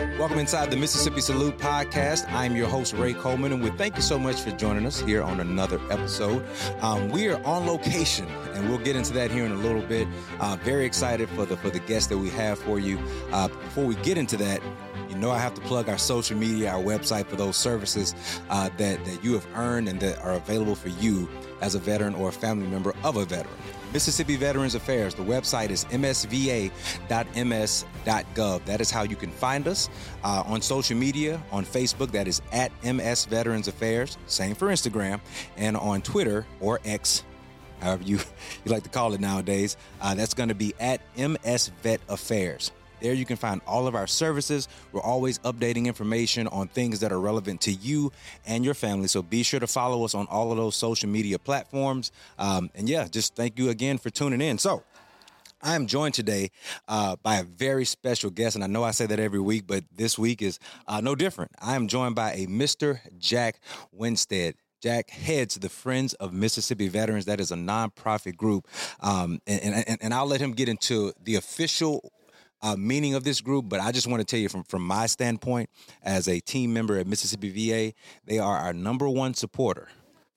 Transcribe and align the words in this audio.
Welcome 0.00 0.38
inside 0.38 0.70
the 0.70 0.78
Mississippi 0.78 1.20
Salute 1.20 1.58
podcast. 1.58 2.24
I'm 2.32 2.56
your 2.56 2.68
host, 2.68 2.94
Ray 2.94 3.12
Coleman, 3.12 3.52
and 3.52 3.62
we 3.62 3.68
thank 3.72 3.96
you 3.96 4.02
so 4.02 4.18
much 4.18 4.40
for 4.40 4.50
joining 4.50 4.86
us 4.86 4.98
here 4.98 5.22
on 5.22 5.40
another 5.40 5.78
episode. 5.90 6.42
Um, 6.80 7.10
we 7.10 7.28
are 7.28 7.38
on 7.44 7.66
location, 7.66 8.26
and 8.54 8.70
we'll 8.70 8.78
get 8.78 8.96
into 8.96 9.12
that 9.12 9.30
here 9.30 9.44
in 9.44 9.52
a 9.52 9.56
little 9.56 9.82
bit. 9.82 10.08
Uh, 10.38 10.56
very 10.62 10.86
excited 10.86 11.28
for 11.28 11.44
the 11.44 11.54
for 11.54 11.68
the 11.68 11.80
guests 11.80 12.08
that 12.08 12.16
we 12.16 12.30
have 12.30 12.58
for 12.58 12.78
you. 12.78 12.98
Uh, 13.30 13.48
before 13.48 13.84
we 13.84 13.94
get 13.96 14.16
into 14.16 14.38
that, 14.38 14.62
you 15.10 15.16
know 15.16 15.30
I 15.30 15.38
have 15.38 15.52
to 15.54 15.60
plug 15.60 15.90
our 15.90 15.98
social 15.98 16.38
media, 16.38 16.70
our 16.70 16.82
website 16.82 17.26
for 17.26 17.36
those 17.36 17.58
services 17.58 18.14
uh, 18.48 18.70
that 18.78 19.04
that 19.04 19.22
you 19.22 19.34
have 19.34 19.46
earned 19.54 19.86
and 19.86 20.00
that 20.00 20.18
are 20.22 20.32
available 20.32 20.76
for 20.76 20.88
you 20.88 21.28
as 21.60 21.74
a 21.74 21.78
veteran 21.78 22.14
or 22.14 22.30
a 22.30 22.32
family 22.32 22.66
member 22.66 22.94
of 23.04 23.18
a 23.18 23.26
veteran. 23.26 23.54
Mississippi 23.92 24.36
Veterans 24.36 24.74
Affairs. 24.74 25.14
The 25.14 25.22
website 25.22 25.70
is 25.70 25.84
msva.ms.gov. 25.86 26.74
That 28.64 28.80
is 28.80 28.90
how 28.90 29.02
you 29.02 29.16
can 29.16 29.30
find 29.30 29.66
us 29.68 29.90
uh, 30.22 30.42
on 30.46 30.62
social 30.62 30.96
media. 30.96 31.42
On 31.50 31.64
Facebook, 31.64 32.10
that 32.12 32.28
is 32.28 32.40
at 32.52 32.72
MS 32.84 33.24
Veterans 33.26 33.68
Affairs. 33.68 34.16
Same 34.26 34.54
for 34.54 34.68
Instagram. 34.68 35.20
And 35.56 35.76
on 35.76 36.02
Twitter 36.02 36.46
or 36.60 36.80
X, 36.84 37.24
however 37.80 38.02
you, 38.04 38.16
you 38.64 38.72
like 38.72 38.84
to 38.84 38.90
call 38.90 39.14
it 39.14 39.20
nowadays, 39.20 39.76
uh, 40.00 40.14
that's 40.14 40.34
going 40.34 40.50
to 40.50 40.54
be 40.54 40.74
at 40.78 41.00
MS 41.16 41.72
Vet 41.82 42.00
Affairs. 42.08 42.72
There 43.00 43.14
you 43.14 43.24
can 43.24 43.36
find 43.36 43.60
all 43.66 43.86
of 43.86 43.94
our 43.94 44.06
services. 44.06 44.68
We're 44.92 45.00
always 45.00 45.38
updating 45.40 45.86
information 45.86 46.46
on 46.48 46.68
things 46.68 47.00
that 47.00 47.12
are 47.12 47.20
relevant 47.20 47.60
to 47.62 47.72
you 47.72 48.12
and 48.46 48.64
your 48.64 48.74
family. 48.74 49.08
So 49.08 49.22
be 49.22 49.42
sure 49.42 49.60
to 49.60 49.66
follow 49.66 50.04
us 50.04 50.14
on 50.14 50.26
all 50.26 50.50
of 50.50 50.56
those 50.56 50.76
social 50.76 51.08
media 51.08 51.38
platforms. 51.38 52.12
Um, 52.38 52.70
and 52.74 52.88
yeah, 52.88 53.08
just 53.08 53.34
thank 53.34 53.58
you 53.58 53.70
again 53.70 53.98
for 53.98 54.10
tuning 54.10 54.40
in. 54.40 54.58
So, 54.58 54.84
I 55.62 55.74
am 55.74 55.86
joined 55.86 56.14
today 56.14 56.50
uh, 56.88 57.16
by 57.22 57.36
a 57.36 57.44
very 57.44 57.84
special 57.84 58.30
guest, 58.30 58.54
and 58.54 58.64
I 58.64 58.66
know 58.66 58.82
I 58.82 58.92
say 58.92 59.04
that 59.04 59.20
every 59.20 59.40
week, 59.40 59.66
but 59.66 59.84
this 59.94 60.18
week 60.18 60.40
is 60.40 60.58
uh, 60.88 61.02
no 61.02 61.14
different. 61.14 61.50
I 61.60 61.76
am 61.76 61.86
joined 61.86 62.14
by 62.14 62.32
a 62.32 62.46
Mr. 62.46 63.00
Jack 63.18 63.60
Winstead. 63.92 64.54
Jack 64.80 65.10
heads 65.10 65.56
the 65.56 65.68
Friends 65.68 66.14
of 66.14 66.32
Mississippi 66.32 66.88
Veterans. 66.88 67.26
That 67.26 67.40
is 67.40 67.52
a 67.52 67.56
nonprofit 67.56 68.36
group, 68.36 68.66
um, 69.00 69.42
and, 69.46 69.84
and, 69.86 69.98
and 70.00 70.14
I'll 70.14 70.26
let 70.26 70.40
him 70.40 70.52
get 70.52 70.70
into 70.70 71.12
the 71.22 71.34
official 71.34 72.10
uh, 72.62 72.76
meaning 72.76 73.14
of 73.14 73.24
this 73.24 73.40
group, 73.40 73.68
but 73.68 73.80
I 73.80 73.92
just 73.92 74.06
want 74.06 74.20
to 74.20 74.24
tell 74.24 74.40
you 74.40 74.48
from 74.48 74.64
from 74.64 74.86
my 74.86 75.06
standpoint 75.06 75.70
as 76.02 76.28
a 76.28 76.40
team 76.40 76.72
member 76.72 76.98
at 76.98 77.06
Mississippi 77.06 77.50
VA, 77.50 77.94
they 78.24 78.38
are 78.38 78.56
our 78.56 78.72
number 78.72 79.08
one 79.08 79.34
supporter 79.34 79.88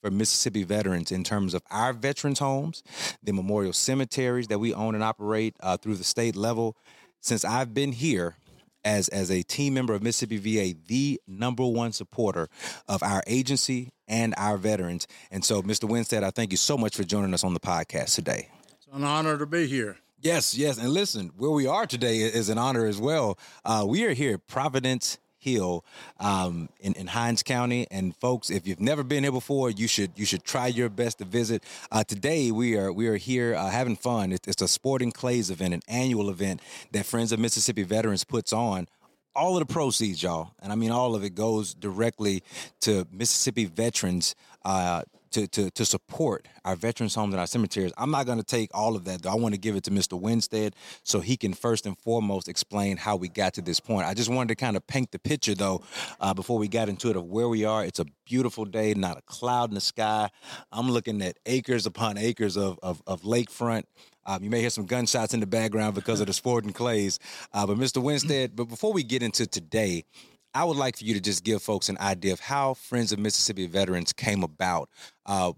for 0.02 0.12
Mississippi 0.12 0.64
veterans 0.64 1.12
in 1.12 1.24
terms 1.24 1.54
of 1.54 1.64
our 1.72 1.94
veterans 1.94 2.40
homes, 2.40 2.84
the 3.24 3.32
memorial 3.32 3.74
cemeteries 3.74 4.48
that 4.48 4.60
we 4.60 4.74
own 4.74 4.96
and 4.96 5.04
operate 5.04 5.56
uh, 5.62 5.78
through 5.78 5.96
the 5.96 6.04
state 6.04 6.36
level. 6.36 6.76
Since 7.22 7.46
I've 7.46 7.74
been 7.74 7.94
here 7.94 8.36
as 8.84 9.08
as 9.10 9.32
a 9.32 9.44
team 9.44 9.74
member 9.74 9.94
of 9.94 10.04
Mississippi 10.04 10.38
VA, 10.38 10.78
the 10.88 11.22
number 11.28 11.66
one 11.66 11.94
supporter 11.94 12.50
of 12.88 13.02
our 13.02 13.24
agency 13.28 13.92
and 14.08 14.34
our 14.38 14.58
veterans. 14.58 15.08
And 15.32 15.44
so, 15.44 15.62
Mr. 15.62 15.88
Winstead, 15.88 16.24
I 16.24 16.32
thank 16.32 16.52
you 16.52 16.58
so 16.58 16.78
much 16.78 16.96
for 16.96 17.04
joining 17.04 17.34
us 17.34 17.44
on 17.44 17.54
the 17.54 17.60
podcast 17.60 18.16
today. 18.16 18.50
It's 18.74 18.88
an 18.92 19.04
honor 19.04 19.38
to 19.38 19.46
be 19.46 19.68
here. 19.68 19.98
Yes, 20.24 20.58
yes. 20.58 20.78
And 20.78 20.88
listen, 20.88 21.34
where 21.36 21.52
we 21.52 21.68
are 21.68 21.86
today 21.86 22.20
is 22.20 22.48
an 22.48 22.58
honor 22.58 22.86
as 22.86 22.98
well. 22.98 23.38
Uh, 23.66 23.84
we 23.86 24.06
are 24.06 24.14
here 24.14 24.36
at 24.36 24.48
Providence 24.48 25.18
Hill 25.38 25.84
um, 26.18 26.70
in, 26.80 26.94
in 26.94 27.08
Hinds 27.08 27.44
County. 27.44 27.88
And 27.92 28.16
folks, 28.16 28.50
if 28.50 28.66
you've 28.66 28.80
never 28.80 29.04
been 29.04 29.24
here 29.24 29.34
before, 29.34 29.70
you 29.70 29.86
should 29.86 30.14
you 30.16 30.26
should 30.26 30.46
try 30.46 30.68
your 30.68 30.88
best 30.88 31.18
to 31.18 31.26
visit. 31.26 31.66
Uh, 31.92 32.06
today 32.06 32.52
we 32.52 32.78
are 32.78 32.94
we 32.94 33.08
are 33.08 33.18
here 33.18 33.54
uh, 33.54 33.70
having 33.70 33.98
fun. 33.98 34.32
It's, 34.32 34.48
it's 34.48 34.62
a 34.62 34.68
sporting 34.70 35.12
clays 35.12 35.50
event, 35.50 35.74
an 35.74 35.82
annual 35.90 36.30
event 36.30 36.62
that 36.94 37.06
Friends 37.06 37.34
of 37.34 37.40
Mississippi 37.40 37.84
Veterans 37.84 38.24
puts 38.24 38.54
on 38.54 38.88
all 39.36 39.58
of 39.58 39.67
the 39.67 39.73
proceeds, 39.73 40.23
y'all, 40.23 40.52
and 40.62 40.72
I 40.72 40.76
mean 40.76 40.92
all 40.92 41.16
of 41.16 41.23
it 41.26 41.36
goes 41.36 41.73
directly 41.73 42.44
to 42.82 43.06
Mississippi 43.12 43.66
veterans 43.66 44.36
uh, 44.64 45.02
to, 45.33 45.48
to, 45.48 45.70
to 45.71 45.86
support 45.86 46.48
our 46.64 46.76
veterans 46.76 47.16
homes 47.16 47.33
and 47.33 47.39
our 47.39 47.48
cemeteries. 47.48 47.92
I'm 47.98 48.11
not 48.11 48.26
going 48.26 48.38
to 48.38 48.44
take 48.44 48.70
all 48.73 48.95
of 48.95 49.05
that, 49.05 49.23
though. 49.23 49.32
I 49.32 49.36
want 49.36 49.54
to 49.54 49.60
give 49.60 49.76
it 49.76 49.83
to 49.86 49.92
Mr. 49.92 50.20
Winstead 50.20 50.76
so 51.04 51.20
he 51.20 51.36
can 51.38 51.54
first 51.54 51.86
and 51.86 51.98
foremost 51.98 52.48
explain 52.48 52.98
how 52.98 53.16
we 53.16 53.27
got 53.27 53.54
to 53.55 53.61
this 53.61 53.80
point. 53.80 54.08
I 54.08 54.14
just 54.14 54.30
wanted 54.30 54.49
to 54.49 54.55
kind 54.55 54.77
of 54.77 54.86
paint 54.88 55.11
the 55.11 55.20
picture, 55.20 55.55
though, 55.55 55.83
uh, 56.20 56.33
before 56.33 56.58
we 56.58 56.67
got 56.67 56.89
into 56.89 57.10
it 57.10 57.16
of 57.16 57.26
where 57.26 57.49
we 57.49 57.66
are. 57.66 57.83
It's 57.83 57.99
a 57.99 58.05
beautiful 58.26 58.66
day, 58.66 58.94
not 58.94 59.17
a 59.17 59.21
cloud 59.21 59.70
in 59.70 59.76
the 59.76 59.82
sky. 59.82 60.30
I'm 60.71 60.89
looking 60.89 61.21
at 61.21 61.38
acres 61.45 61.86
upon 61.86 62.17
acres 62.17 62.58
of, 62.58 62.80
of, 62.83 63.02
of 63.08 63.23
lakefront. 63.23 63.83
Um, 64.26 64.44
you 64.44 64.50
may 64.50 64.61
hear 64.61 64.70
some 64.70 64.86
gunshots 64.86 65.33
in 65.33 65.39
the 65.39 65.48
background 65.48 65.95
because 65.95 66.21
of 66.21 66.27
the 66.27 66.33
sporting 66.44 66.73
clays. 66.73 67.20
Uh, 67.52 67.65
but 67.67 67.77
Mr. 67.77 68.02
Winstead, 68.02 68.55
but 68.55 68.65
before 68.65 68.94
we 68.94 69.04
get 69.04 69.23
into 69.23 69.45
today, 69.45 70.05
I 70.53 70.64
would 70.64 70.77
like 70.77 70.97
for 70.97 71.03
you 71.03 71.14
to 71.14 71.19
just 71.19 71.43
give 71.43 71.61
folks 71.64 71.89
an 71.89 71.97
idea 71.99 72.33
of 72.33 72.39
how 72.39 72.75
Friends 72.75 73.11
of 73.11 73.19
Mississippi 73.19 73.65
Veterans 73.65 74.14
came 74.14 74.43
about. 74.43 74.89
Uh, 75.25 75.53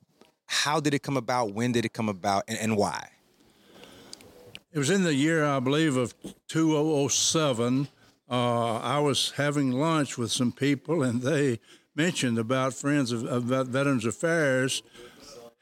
how 0.45 0.79
did 0.79 0.94
it 0.94 1.03
come 1.03 1.17
about? 1.17 1.53
When 1.53 1.72
did 1.72 1.85
it 1.85 1.94
come 1.94 2.07
about? 2.07 2.44
And, 2.47 2.57
and, 2.59 2.78
why? 2.78 3.09
It 4.72 4.79
was 4.79 4.89
in 4.89 5.03
the 5.03 5.13
year, 5.13 5.44
I 5.44 5.59
believe, 5.59 5.97
of 5.97 6.13
2007. 6.47 7.88
Uh, 8.29 8.78
I 8.78 9.00
was 9.00 9.31
having 9.35 9.72
lunch 9.72 10.17
with 10.17 10.31
some 10.31 10.51
people, 10.51 11.03
and 11.03 11.22
they 11.22 11.59
mentioned 11.95 12.38
about 12.38 12.73
Friends 12.73 13.12
of, 13.12 13.25
of 13.25 13.44
Veterans 13.44 14.06
Affairs 14.06 14.81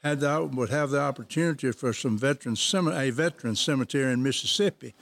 had 0.02 0.20
the, 0.20 0.50
would 0.52 0.68
have 0.68 0.90
the 0.90 1.00
opportunity 1.00 1.72
for 1.72 1.92
some 1.92 2.18
veteran 2.18 2.56
a 2.92 3.10
veteran 3.10 3.56
cemetery 3.56 4.12
in 4.12 4.22
Mississippi. 4.22 4.94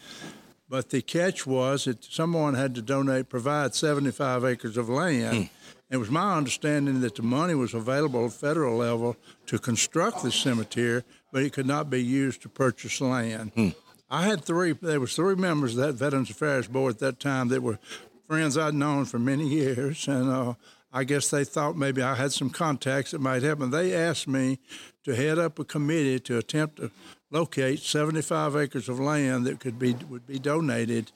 But 0.72 0.88
the 0.88 1.03
catch 1.03 1.47
was 1.47 1.84
that 1.84 2.03
someone 2.03 2.55
had 2.55 2.75
to 2.77 2.81
donate, 2.81 3.28
provide 3.28 3.75
75 3.75 4.43
acres 4.43 4.78
of 4.78 4.88
land. 4.88 5.37
Mm. 5.37 5.50
It 5.91 5.99
was 5.99 6.10
my 6.10 6.34
understanding 6.34 7.03
that 7.03 7.15
the 7.15 7.22
money 7.22 7.55
was 7.55 7.75
available 7.75 8.25
at 8.25 8.33
federal 8.33 8.78
level 8.78 9.19
to 9.49 9.59
construct 9.59 10.22
the 10.22 10.32
cemetery, 10.32 11.03
but 11.31 11.43
it 11.43 11.53
could 11.53 11.66
not 11.66 11.91
be 11.91 12.03
used 12.03 12.41
to 12.41 12.49
purchase 12.49 13.03
land. 13.03 13.55
Mm. 13.55 13.75
I 14.09 14.22
had 14.22 14.47
three. 14.47 14.72
There 14.72 14.99
was 14.99 15.15
three 15.15 15.34
members 15.34 15.77
of 15.77 15.84
that 15.84 15.93
Veterans 15.97 16.31
Affairs 16.31 16.69
Board 16.69 16.94
at 16.94 17.00
that 17.00 17.21
time 17.21 17.49
that 17.49 17.62
were 17.62 17.78
friends 18.27 18.56
I'd 18.56 18.72
known 18.72 19.05
for 19.05 19.19
many 19.19 19.47
years, 19.47 20.09
and 20.09 20.31
uh, 20.31 20.55
I 20.91 21.05
guess 21.05 21.28
they 21.28 21.44
thought 21.44 21.77
maybe 21.77 22.00
I 22.00 22.15
had 22.15 22.32
some 22.32 22.49
contacts 22.49 23.11
that 23.11 23.21
might 23.21 23.43
help. 23.43 23.61
And 23.61 23.75
they 23.75 23.94
asked 23.94 24.27
me 24.27 24.59
to 25.05 25.15
head 25.15 25.38
up 25.38 25.59
a 25.59 25.65
committee 25.65 26.19
to 26.21 26.38
attempt 26.38 26.77
to 26.77 26.91
locate 27.32 27.81
75 27.81 28.54
acres 28.54 28.88
of 28.88 29.00
land 29.00 29.47
that 29.47 29.59
could 29.59 29.78
be 29.78 29.94
would 30.09 30.26
be 30.26 30.38
donated. 30.38 31.10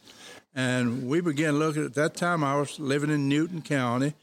And 0.54 1.06
we 1.06 1.20
began 1.20 1.58
looking 1.58 1.84
at 1.84 1.94
that 1.94 2.16
time. 2.16 2.42
I 2.42 2.58
was 2.58 2.80
living 2.80 3.10
in 3.10 3.28
Newton 3.28 3.60
County, 3.60 4.14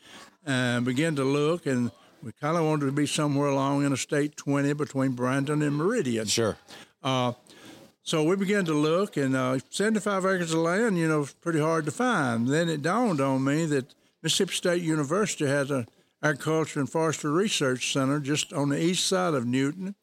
and 0.46 0.84
began 0.84 1.16
to 1.16 1.24
look, 1.24 1.66
and 1.68 1.92
we 2.24 2.32
kind 2.32 2.58
of 2.58 2.66
wanted 2.66 2.88
to 2.88 2.92
be 2.92 3.06
somewhere 3.06 3.48
along 3.48 3.86
Interstate 3.86 4.36
20 4.36 4.74
between 4.74 5.12
Brandon 5.12 5.62
and 5.62 5.76
Meridian. 5.76 6.26
Sure. 6.26 6.58
Uh, 7.04 7.34
so 8.02 8.24
we 8.24 8.36
began 8.36 8.66
to 8.66 8.74
look, 8.74 9.16
and 9.16 9.36
uh, 9.36 9.60
75 9.70 10.26
acres 10.26 10.54
of 10.54 10.60
land, 10.60 10.98
you 10.98 11.08
know, 11.08 11.20
was 11.20 11.34
pretty 11.34 11.60
hard 11.60 11.86
to 11.86 11.92
find. 11.92 12.48
Then 12.48 12.68
it 12.68 12.82
dawned 12.82 13.22
on 13.22 13.44
me 13.44 13.66
that 13.68 13.94
Mississippi 14.22 14.54
State 14.54 14.82
University 14.82 15.46
has 15.46 15.70
a 15.70 15.86
agriculture 16.24 16.80
and 16.80 16.90
forestry 16.90 17.30
research 17.30 17.92
center 17.92 18.20
just 18.20 18.54
on 18.54 18.70
the 18.70 18.82
east 18.82 19.06
side 19.06 19.34
of 19.34 19.46
Newton, 19.46 19.96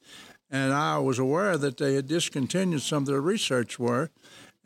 and 0.50 0.72
I 0.72 0.98
was 0.98 1.18
aware 1.18 1.56
that 1.56 1.76
they 1.76 1.94
had 1.94 2.08
discontinued 2.08 2.82
some 2.82 3.04
of 3.04 3.06
their 3.06 3.20
research 3.20 3.78
work. 3.78 4.10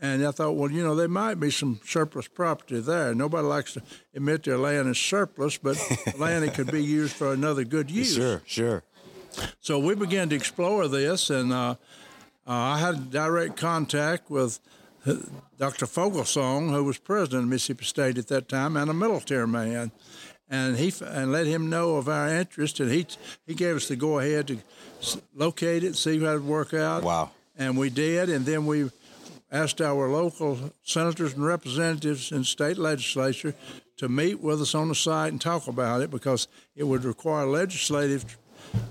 And 0.00 0.26
I 0.26 0.32
thought, 0.32 0.56
well, 0.56 0.70
you 0.70 0.82
know, 0.82 0.94
there 0.94 1.08
might 1.08 1.36
be 1.36 1.50
some 1.50 1.80
surplus 1.84 2.26
property 2.26 2.80
there. 2.80 3.14
Nobody 3.14 3.46
likes 3.46 3.74
to 3.74 3.82
admit 4.14 4.42
their 4.42 4.58
land 4.58 4.88
is 4.88 4.98
surplus, 4.98 5.56
but 5.56 5.78
land 6.18 6.44
that 6.44 6.54
could 6.54 6.70
be 6.70 6.82
used 7.00 7.14
for 7.14 7.32
another 7.32 7.64
good 7.64 7.90
use. 7.90 8.14
Sure, 8.14 8.42
sure. 8.44 8.82
So 9.60 9.78
we 9.78 9.94
began 9.94 10.28
to 10.30 10.36
explore 10.36 10.88
this, 10.88 11.30
and 11.30 11.52
uh, 11.52 11.76
uh, 12.46 12.52
I 12.52 12.78
had 12.78 13.10
direct 13.10 13.56
contact 13.56 14.30
with 14.30 14.60
uh, 15.06 15.14
Dr. 15.58 15.86
Foglesong, 15.86 16.70
who 16.70 16.84
was 16.84 16.98
president 16.98 17.44
of 17.44 17.48
Mississippi 17.48 17.84
State 17.84 18.18
at 18.18 18.28
that 18.28 18.48
time, 18.48 18.76
and 18.76 18.90
a 18.90 18.94
military 18.94 19.48
man 19.48 19.90
and 20.48 20.76
he 20.76 20.92
and 21.04 21.32
let 21.32 21.46
him 21.46 21.70
know 21.70 21.96
of 21.96 22.08
our 22.08 22.28
interest, 22.28 22.80
and 22.80 22.90
he 22.90 23.06
he 23.46 23.54
gave 23.54 23.76
us 23.76 23.88
the 23.88 23.96
go 23.96 24.18
ahead 24.18 24.48
to 24.48 24.58
locate 25.34 25.84
it, 25.84 25.96
see 25.96 26.20
how 26.20 26.32
it 26.32 26.34
would 26.34 26.44
work 26.44 26.74
out. 26.74 27.02
Wow! 27.02 27.30
And 27.56 27.76
we 27.76 27.90
did, 27.90 28.28
and 28.28 28.44
then 28.44 28.66
we 28.66 28.90
asked 29.50 29.80
our 29.80 30.08
local 30.08 30.72
senators 30.82 31.34
and 31.34 31.44
representatives 31.44 32.32
in 32.32 32.44
state 32.44 32.76
legislature 32.76 33.54
to 33.96 34.08
meet 34.08 34.40
with 34.40 34.60
us 34.60 34.74
on 34.74 34.88
the 34.88 34.94
site 34.94 35.30
and 35.30 35.40
talk 35.40 35.68
about 35.68 36.02
it 36.02 36.10
because 36.10 36.48
it 36.74 36.84
would 36.84 37.04
require 37.04 37.46
legislative 37.46 38.36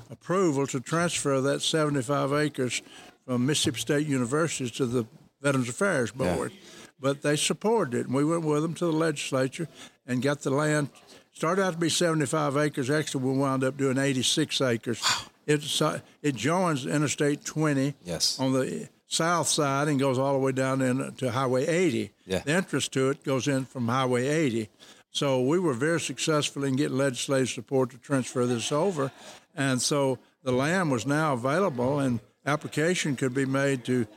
approval 0.10 0.66
to 0.68 0.80
transfer 0.80 1.42
that 1.42 1.62
75 1.62 2.32
acres 2.32 2.82
from 3.26 3.46
Mississippi 3.46 3.80
State 3.80 4.08
University 4.08 4.70
to 4.70 4.86
the 4.86 5.06
Veterans 5.42 5.70
Affairs 5.70 6.12
Board. 6.12 6.52
Yeah. 6.52 6.60
But 7.00 7.22
they 7.22 7.36
supported 7.36 8.00
it, 8.00 8.06
and 8.06 8.16
we 8.16 8.24
went 8.24 8.46
with 8.46 8.62
them 8.62 8.74
to 8.76 8.86
the 8.86 8.94
legislature 8.94 9.68
and 10.08 10.22
got 10.22 10.42
the 10.42 10.52
land 10.52 10.90
started 11.34 11.64
out 11.64 11.74
to 11.74 11.80
be 11.80 11.90
75 11.90 12.58
acres. 12.58 12.90
Actually, 12.90 13.26
we 13.26 13.38
wound 13.38 13.64
up 13.64 13.78
doing 13.78 13.98
86 13.98 14.62
acres. 14.62 15.02
Wow. 15.02 15.28
It, 15.46 15.82
it 16.22 16.36
joins 16.36 16.86
Interstate 16.86 17.44
20 17.44 17.96
yes. 18.06 18.40
on 18.40 18.54
the 18.54 18.88
south 19.08 19.48
side 19.48 19.88
and 19.88 20.00
goes 20.00 20.18
all 20.18 20.34
the 20.34 20.40
way 20.40 20.54
down 20.54 20.82
into 20.82 21.32
Highway 21.32 21.68
80. 21.68 22.12
Yeah. 22.26 22.40
The 22.40 22.52
entrance 22.52 22.88
to 22.90 23.10
it 23.10 23.24
goes 23.24 23.48
in 23.48 23.66
from 23.66 23.88
Highway 23.88 24.28
80. 24.28 24.70
So 25.12 25.42
we 25.42 25.60
were 25.60 25.74
very 25.74 26.00
successful 26.00 26.64
in 26.64 26.76
getting 26.76 26.98
legislative 26.98 27.50
support 27.50 27.92
to 27.92 27.98
transfer 27.98 28.46
this 28.46 28.72
over. 28.72 29.12
And 29.56 29.82
so 29.82 30.18
the 30.44 30.52
land 30.52 30.92
was 30.92 31.06
now 31.06 31.34
available 31.34 32.00
and 32.00 32.20
application 32.46 33.16
could 33.16 33.34
be 33.34 33.46
made 33.46 33.86
to 33.86 34.08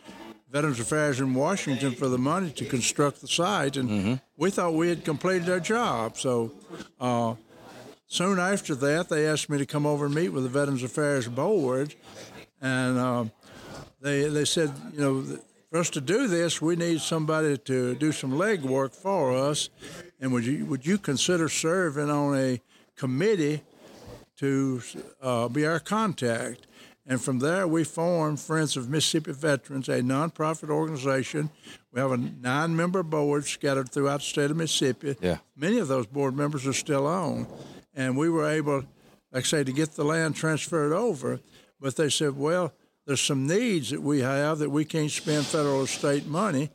Veterans 0.56 0.80
Affairs 0.80 1.20
in 1.20 1.34
Washington 1.34 1.92
for 1.92 2.08
the 2.08 2.16
money 2.16 2.50
to 2.50 2.64
construct 2.64 3.20
the 3.20 3.28
site. 3.28 3.76
And 3.76 3.90
Mm-hmm. 3.90 4.14
we 4.38 4.50
thought 4.50 4.72
we 4.72 4.88
had 4.88 5.04
completed 5.04 5.50
our 5.50 5.60
job. 5.60 6.16
So 6.16 6.50
uh, 6.98 7.34
soon 8.06 8.38
after 8.38 8.74
that, 8.76 9.10
they 9.10 9.26
asked 9.26 9.50
me 9.50 9.58
to 9.58 9.66
come 9.66 9.84
over 9.84 10.06
and 10.06 10.14
meet 10.14 10.30
with 10.30 10.44
the 10.44 10.48
Veterans 10.48 10.82
Affairs 10.82 11.28
Board. 11.28 11.94
And 12.62 12.96
uh, 12.98 13.24
they, 14.00 14.30
they 14.30 14.46
said, 14.46 14.72
you 14.94 15.00
know, 15.00 15.38
for 15.70 15.78
us 15.78 15.90
to 15.90 16.00
do 16.00 16.26
this, 16.26 16.62
we 16.62 16.74
need 16.74 17.02
somebody 17.02 17.58
to 17.58 17.94
do 17.94 18.10
some 18.10 18.32
legwork 18.32 18.94
for 18.94 19.36
us. 19.36 19.68
And 20.22 20.32
would 20.32 20.46
you, 20.46 20.64
would 20.64 20.86
you 20.86 20.96
consider 20.96 21.50
serving 21.50 22.08
on 22.08 22.34
a 22.34 22.62
committee 22.96 23.60
to 24.38 24.80
uh, 25.20 25.48
be 25.48 25.66
our 25.66 25.80
contact? 25.80 26.66
And 27.08 27.20
from 27.20 27.38
there, 27.38 27.68
we 27.68 27.84
formed 27.84 28.40
Friends 28.40 28.76
of 28.76 28.88
Mississippi 28.88 29.32
Veterans, 29.32 29.88
a 29.88 30.00
nonprofit 30.00 30.70
organization. 30.70 31.50
We 31.92 32.00
have 32.00 32.10
a 32.10 32.16
nine 32.16 32.74
member 32.74 33.04
board 33.04 33.46
scattered 33.46 33.90
throughout 33.90 34.18
the 34.18 34.26
state 34.26 34.50
of 34.50 34.56
Mississippi. 34.56 35.16
Yeah. 35.20 35.38
Many 35.56 35.78
of 35.78 35.86
those 35.86 36.06
board 36.06 36.36
members 36.36 36.66
are 36.66 36.72
still 36.72 37.06
on. 37.06 37.46
And 37.94 38.16
we 38.16 38.28
were 38.28 38.48
able, 38.48 38.84
like 39.30 39.42
I 39.44 39.46
say, 39.46 39.64
to 39.64 39.72
get 39.72 39.92
the 39.92 40.04
land 40.04 40.34
transferred 40.34 40.92
over. 40.92 41.40
But 41.80 41.94
they 41.94 42.10
said, 42.10 42.36
well, 42.36 42.72
there's 43.06 43.20
some 43.20 43.46
needs 43.46 43.90
that 43.90 44.02
we 44.02 44.20
have 44.20 44.58
that 44.58 44.70
we 44.70 44.84
can't 44.84 45.10
spend 45.10 45.46
federal 45.46 45.82
or 45.82 45.86
state 45.86 46.26
money. 46.26 46.70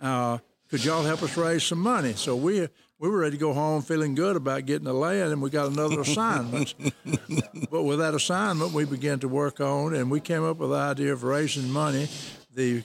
Uh, 0.00 0.38
could 0.68 0.84
y'all 0.84 1.04
help 1.04 1.22
us 1.22 1.36
raise 1.36 1.62
some 1.62 1.78
money? 1.78 2.14
So 2.14 2.34
we 2.34 2.68
we 2.98 3.08
were 3.08 3.18
ready 3.18 3.36
to 3.36 3.40
go 3.40 3.52
home 3.52 3.82
feeling 3.82 4.14
good 4.14 4.36
about 4.36 4.64
getting 4.64 4.84
the 4.84 4.92
land, 4.92 5.32
and 5.32 5.42
we 5.42 5.50
got 5.50 5.70
another 5.70 6.00
assignment. 6.02 6.74
but 7.70 7.82
with 7.82 7.98
that 7.98 8.14
assignment, 8.14 8.72
we 8.72 8.84
began 8.84 9.18
to 9.20 9.28
work 9.28 9.60
on, 9.60 9.94
and 9.94 10.10
we 10.10 10.20
came 10.20 10.44
up 10.44 10.56
with 10.58 10.70
the 10.70 10.76
idea 10.76 11.12
of 11.12 11.22
raising 11.22 11.70
money. 11.70 12.08
The 12.54 12.84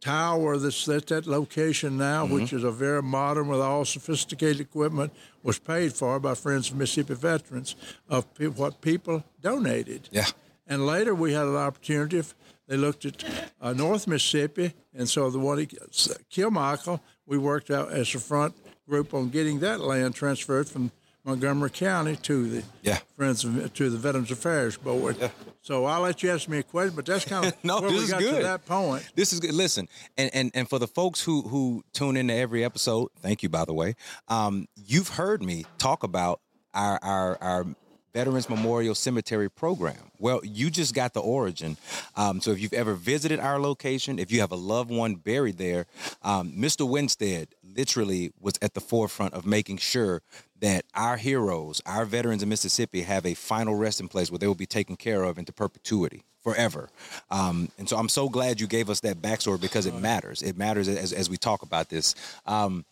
tower 0.00 0.56
that's 0.56 0.88
at 0.88 1.06
that 1.08 1.26
location 1.26 1.96
now, 1.96 2.26
which 2.26 2.52
is 2.52 2.64
a 2.64 2.70
very 2.70 3.02
modern 3.02 3.48
with 3.48 3.60
all 3.60 3.84
sophisticated 3.84 4.60
equipment, 4.60 5.12
was 5.42 5.58
paid 5.58 5.92
for 5.92 6.18
by 6.18 6.34
Friends 6.34 6.70
of 6.70 6.76
Mississippi 6.76 7.14
Veterans 7.14 7.76
of 8.08 8.26
what 8.56 8.80
people 8.80 9.22
donated. 9.40 10.08
Yeah. 10.10 10.26
And 10.66 10.86
later 10.86 11.14
we 11.14 11.32
had 11.34 11.46
an 11.46 11.56
opportunity. 11.56 12.18
If 12.18 12.34
they 12.66 12.76
looked 12.76 13.04
at 13.04 13.24
uh, 13.60 13.72
North 13.74 14.06
Mississippi, 14.06 14.72
and 14.94 15.08
so 15.08 15.28
the 15.30 15.38
one 15.38 15.58
Kilmichael, 15.66 17.00
we 17.26 17.38
worked 17.38 17.70
out 17.70 17.92
as 17.92 18.14
a 18.14 18.18
front 18.18 18.54
group 18.90 19.14
on 19.14 19.30
getting 19.30 19.60
that 19.60 19.80
land 19.80 20.14
transferred 20.14 20.68
from 20.68 20.90
Montgomery 21.24 21.70
County 21.70 22.16
to 22.16 22.48
the 22.48 22.62
Yeah. 22.82 22.98
Friends 23.16 23.44
of, 23.44 23.72
to 23.74 23.88
the 23.90 23.96
Veterans 23.98 24.30
Affairs 24.30 24.76
Board. 24.76 25.30
So 25.62 25.84
I'll 25.84 26.00
let 26.00 26.22
you 26.22 26.30
ask 26.30 26.48
me 26.48 26.58
a 26.58 26.62
question, 26.62 26.96
but 26.96 27.06
that's 27.06 27.24
kind 27.24 27.46
of 27.46 27.54
No, 27.64 27.80
where 27.80 27.90
this 27.90 27.98
we 27.98 28.04
is 28.04 28.10
got 28.10 28.20
good. 28.20 28.36
to 28.36 28.42
that 28.42 28.66
point. 28.66 29.06
This 29.14 29.32
is 29.32 29.38
good. 29.40 29.52
Listen, 29.54 29.88
and, 30.18 30.30
and 30.34 30.50
and 30.54 30.68
for 30.68 30.78
the 30.78 30.88
folks 30.88 31.22
who 31.22 31.42
who 31.42 31.82
tune 31.92 32.16
into 32.16 32.34
every 32.34 32.64
episode, 32.64 33.08
thank 33.20 33.42
you 33.42 33.48
by 33.50 33.64
the 33.66 33.74
way. 33.74 33.94
Um, 34.28 34.66
you've 34.76 35.08
heard 35.08 35.42
me 35.42 35.66
talk 35.78 36.02
about 36.02 36.40
our 36.74 36.98
our 37.02 37.38
our 37.42 37.66
Veterans 38.12 38.48
Memorial 38.48 38.94
Cemetery 38.94 39.50
program. 39.50 40.10
Well, 40.18 40.40
you 40.44 40.70
just 40.70 40.94
got 40.94 41.14
the 41.14 41.20
origin. 41.20 41.76
Um, 42.16 42.40
so 42.40 42.50
if 42.50 42.60
you've 42.60 42.72
ever 42.72 42.94
visited 42.94 43.40
our 43.40 43.58
location, 43.60 44.18
if 44.18 44.32
you 44.32 44.40
have 44.40 44.52
a 44.52 44.56
loved 44.56 44.90
one 44.90 45.14
buried 45.14 45.58
there, 45.58 45.86
um, 46.22 46.52
Mr. 46.52 46.88
Winstead 46.88 47.48
literally 47.76 48.32
was 48.40 48.54
at 48.60 48.74
the 48.74 48.80
forefront 48.80 49.34
of 49.34 49.46
making 49.46 49.78
sure 49.78 50.22
that 50.60 50.84
our 50.94 51.16
heroes, 51.16 51.80
our 51.86 52.04
veterans 52.04 52.42
in 52.42 52.48
Mississippi, 52.48 53.02
have 53.02 53.24
a 53.24 53.34
final 53.34 53.74
resting 53.74 54.08
place 54.08 54.30
where 54.30 54.38
they 54.38 54.46
will 54.46 54.54
be 54.54 54.66
taken 54.66 54.96
care 54.96 55.24
of 55.24 55.38
into 55.38 55.52
perpetuity 55.52 56.22
forever. 56.42 56.88
Um, 57.30 57.70
and 57.78 57.88
so 57.88 57.96
I'm 57.96 58.08
so 58.08 58.28
glad 58.28 58.60
you 58.60 58.66
gave 58.66 58.90
us 58.90 59.00
that 59.00 59.18
backstory 59.22 59.60
because 59.60 59.86
it 59.86 59.94
matters. 59.94 60.42
It 60.42 60.56
matters 60.56 60.88
as, 60.88 61.12
as 61.12 61.30
we 61.30 61.36
talk 61.36 61.62
about 61.62 61.88
this. 61.88 62.14
Um, 62.46 62.84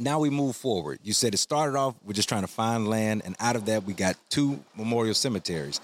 now 0.00 0.18
we 0.18 0.30
move 0.30 0.56
forward. 0.56 0.98
You 1.02 1.12
said 1.12 1.34
it 1.34 1.36
started 1.36 1.76
off 1.76 1.94
with 2.04 2.16
just 2.16 2.28
trying 2.28 2.40
to 2.40 2.48
find 2.48 2.88
land, 2.88 3.22
and 3.24 3.36
out 3.38 3.54
of 3.54 3.66
that 3.66 3.84
we 3.84 3.92
got 3.92 4.16
two 4.30 4.58
memorial 4.76 5.14
cemeteries. 5.14 5.80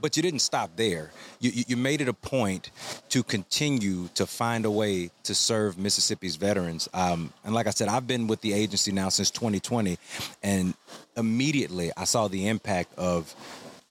But 0.00 0.16
you 0.16 0.22
didn't 0.22 0.40
stop 0.40 0.70
there. 0.76 1.10
You, 1.38 1.50
you, 1.50 1.64
you 1.68 1.76
made 1.76 2.00
it 2.00 2.08
a 2.08 2.12
point 2.12 2.70
to 3.10 3.22
continue 3.22 4.08
to 4.14 4.26
find 4.26 4.64
a 4.64 4.70
way 4.70 5.10
to 5.22 5.34
serve 5.34 5.78
Mississippi's 5.78 6.36
veterans. 6.36 6.88
Um, 6.92 7.32
and 7.44 7.54
like 7.54 7.66
I 7.66 7.70
said, 7.70 7.88
I've 7.88 8.06
been 8.06 8.26
with 8.26 8.40
the 8.40 8.52
agency 8.52 8.90
now 8.92 9.08
since 9.08 9.30
2020, 9.30 9.98
and 10.42 10.74
immediately 11.16 11.92
I 11.96 12.04
saw 12.04 12.28
the 12.28 12.48
impact 12.48 12.92
of 12.98 13.34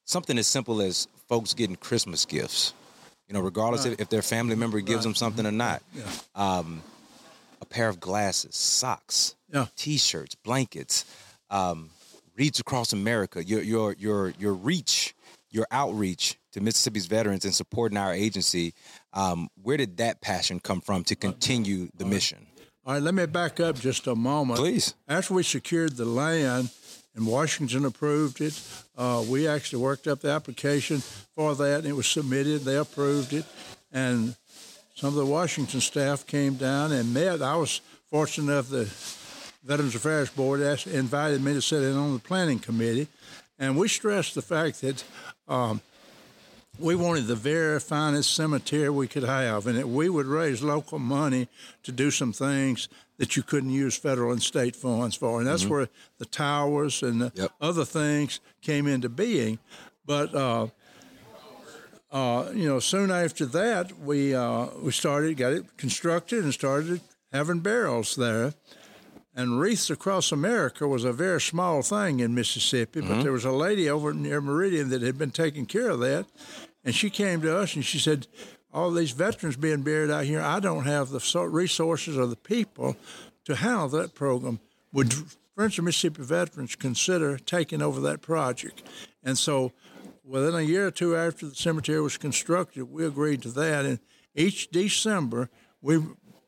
something 0.03 0.37
as 0.37 0.47
simple 0.47 0.81
as 0.81 1.07
folks 1.29 1.53
getting 1.53 1.77
Christmas 1.77 2.25
gifts. 2.25 2.73
You 3.27 3.33
know, 3.33 3.41
regardless 3.41 3.85
if, 3.85 4.01
if 4.01 4.09
their 4.09 4.23
family 4.23 4.55
member 4.55 4.81
gives 4.81 5.03
them 5.03 5.13
something 5.13 5.45
or 5.45 5.51
not. 5.51 5.83
Um, 6.35 6.81
a 7.61 7.65
pair 7.65 7.89
of 7.89 7.99
glasses, 7.99 8.55
socks, 8.55 9.35
Yeah. 9.51 9.67
t-shirts, 9.75 10.35
blankets, 10.35 11.05
um, 11.49 11.89
wreaths 12.37 12.59
across 12.59 12.93
America. 12.93 13.43
Your 13.43 13.61
your 13.61 13.95
your 13.97 14.29
your 14.39 14.53
reach, 14.53 15.15
your 15.49 15.67
outreach 15.71 16.37
to 16.51 16.61
Mississippi's 16.61 17.05
veterans 17.05 17.45
and 17.45 17.53
supporting 17.53 17.97
our 17.97 18.13
agency. 18.13 18.73
Um, 19.13 19.49
where 19.61 19.77
did 19.77 19.97
that 19.97 20.21
passion 20.21 20.59
come 20.59 20.81
from 20.81 21.03
to 21.05 21.15
continue 21.15 21.89
the 21.97 22.05
mission? 22.05 22.47
All 22.85 22.93
right, 22.93 23.03
let 23.03 23.13
me 23.13 23.25
back 23.25 23.59
up 23.59 23.77
just 23.79 24.07
a 24.07 24.15
moment. 24.15 24.59
Please. 24.59 24.95
After 25.07 25.33
we 25.35 25.43
secured 25.43 25.95
the 25.97 26.05
land 26.05 26.69
and 27.13 27.27
Washington 27.27 27.85
approved 27.85 28.41
it, 28.41 28.59
uh, 28.97 29.23
we 29.27 29.47
actually 29.47 29.81
worked 29.83 30.07
up 30.07 30.21
the 30.21 30.29
application 30.31 31.01
for 31.35 31.53
that 31.55 31.79
and 31.79 31.87
it 31.87 31.93
was 31.93 32.07
submitted. 32.07 32.61
They 32.61 32.77
approved 32.77 33.33
it. 33.33 33.45
And 33.91 34.35
some 34.99 35.07
of 35.07 35.15
the 35.15 35.25
Washington 35.25 35.79
staff 35.79 36.27
came 36.27 36.55
down 36.55 36.91
and 36.91 37.13
met. 37.13 37.41
I 37.41 37.55
was 37.55 37.79
fortunate 38.11 38.51
enough 38.51 38.67
the 38.67 38.83
Veterans 39.63 39.95
Affairs 39.95 40.29
Board 40.29 40.61
asked, 40.61 40.87
invited 40.87 41.41
me 41.41 41.53
to 41.53 41.61
sit 41.61 41.83
in 41.83 41.95
on 41.95 42.11
the 42.11 42.19
planning 42.19 42.59
committee. 42.59 43.07
And 43.57 43.77
we 43.77 43.87
stressed 43.87 44.35
the 44.35 44.41
fact 44.41 44.81
that 44.81 45.05
um, 45.47 45.79
we 46.77 46.97
wanted 46.97 47.27
the 47.27 47.35
very 47.37 47.79
finest 47.79 48.35
cemetery 48.35 48.89
we 48.89 49.07
could 49.07 49.23
have, 49.23 49.67
and 49.67 49.77
that 49.77 49.87
we 49.87 50.09
would 50.09 50.25
raise 50.25 50.61
local 50.61 50.99
money 50.99 51.47
to 51.83 51.93
do 51.93 52.11
some 52.11 52.33
things 52.33 52.89
that 53.19 53.37
you 53.37 53.43
couldn't 53.43 53.69
use 53.71 53.95
federal 53.95 54.33
and 54.33 54.43
state 54.43 54.75
funds 54.75 55.15
for, 55.15 55.39
and 55.39 55.47
that's 55.47 55.65
where 55.65 55.87
the 56.17 56.25
towers 56.25 57.03
and 57.03 57.21
the 57.21 57.31
Yep. 57.35 57.51
other 57.61 57.85
things 57.85 58.41
came 58.61 58.85
into 58.85 59.07
being. 59.07 59.59
But 60.05 60.35
uh, 60.35 60.67
uh, 62.11 62.49
you 62.53 62.67
know, 62.67 62.79
soon 62.79 63.11
after 63.11 63.45
that, 63.45 63.99
we 63.99 64.33
uh, 64.33 64.67
we 64.81 64.91
started 64.91 65.37
got 65.37 65.53
it 65.53 65.77
constructed 65.77 66.43
and 66.43 66.53
started 66.53 67.01
having 67.31 67.59
barrels 67.59 68.15
there. 68.15 68.53
And 69.35 69.59
wreaths 69.59 69.89
across 69.89 70.31
America 70.31 70.87
was 70.87 71.03
a 71.03 71.13
very 71.13 71.39
small 71.39 71.81
thing 71.81 72.19
in 72.19 72.33
Mississippi, 72.35 72.99
but 72.99 73.21
there 73.21 73.31
was 73.31 73.45
a 73.45 73.51
lady 73.51 73.89
over 73.89 74.11
near 74.13 74.41
Meridian 74.41 74.89
that 74.89 75.01
had 75.01 75.17
been 75.17 75.31
taking 75.31 75.65
care 75.65 75.91
of 75.91 75.99
that, 75.99 76.25
and 76.83 76.93
she 76.93 77.09
came 77.09 77.39
to 77.41 77.55
us 77.55 77.75
and 77.75 77.85
she 77.85 77.99
said, 77.99 78.27
"All 78.73 78.91
these 78.91 79.11
veterans 79.11 79.55
being 79.55 79.83
buried 79.83 80.09
out 80.09 80.25
here, 80.25 80.41
I 80.41 80.59
don't 80.59 80.85
have 80.85 81.11
the 81.11 81.47
resources 81.47 82.17
or 82.17 82.25
the 82.25 82.35
people 82.35 82.97
to 83.45 83.55
handle 83.55 83.87
that 83.89 84.15
program. 84.15 84.59
Would 84.91 85.13
Friends 85.55 85.77
of 85.77 85.85
Mississippi 85.85 86.23
Veterans 86.23 86.75
consider 86.75 87.37
taking 87.37 87.81
over 87.81 88.01
that 88.01 88.21
project?" 88.21 88.81
And 89.23 89.37
so, 89.37 89.71
within 90.29 90.55
a 90.55 90.61
year 90.61 90.87
or 90.87 90.91
two 90.91 91.15
after 91.15 91.47
the 91.47 91.55
cemetery 91.55 92.01
was 92.01 92.17
constructed, 92.17 92.83
we 92.83 93.05
agreed 93.05 93.41
to 93.41 93.49
that. 93.49 93.85
And 93.85 93.99
each 94.35 94.69
December, 94.69 95.49
we 95.81 95.99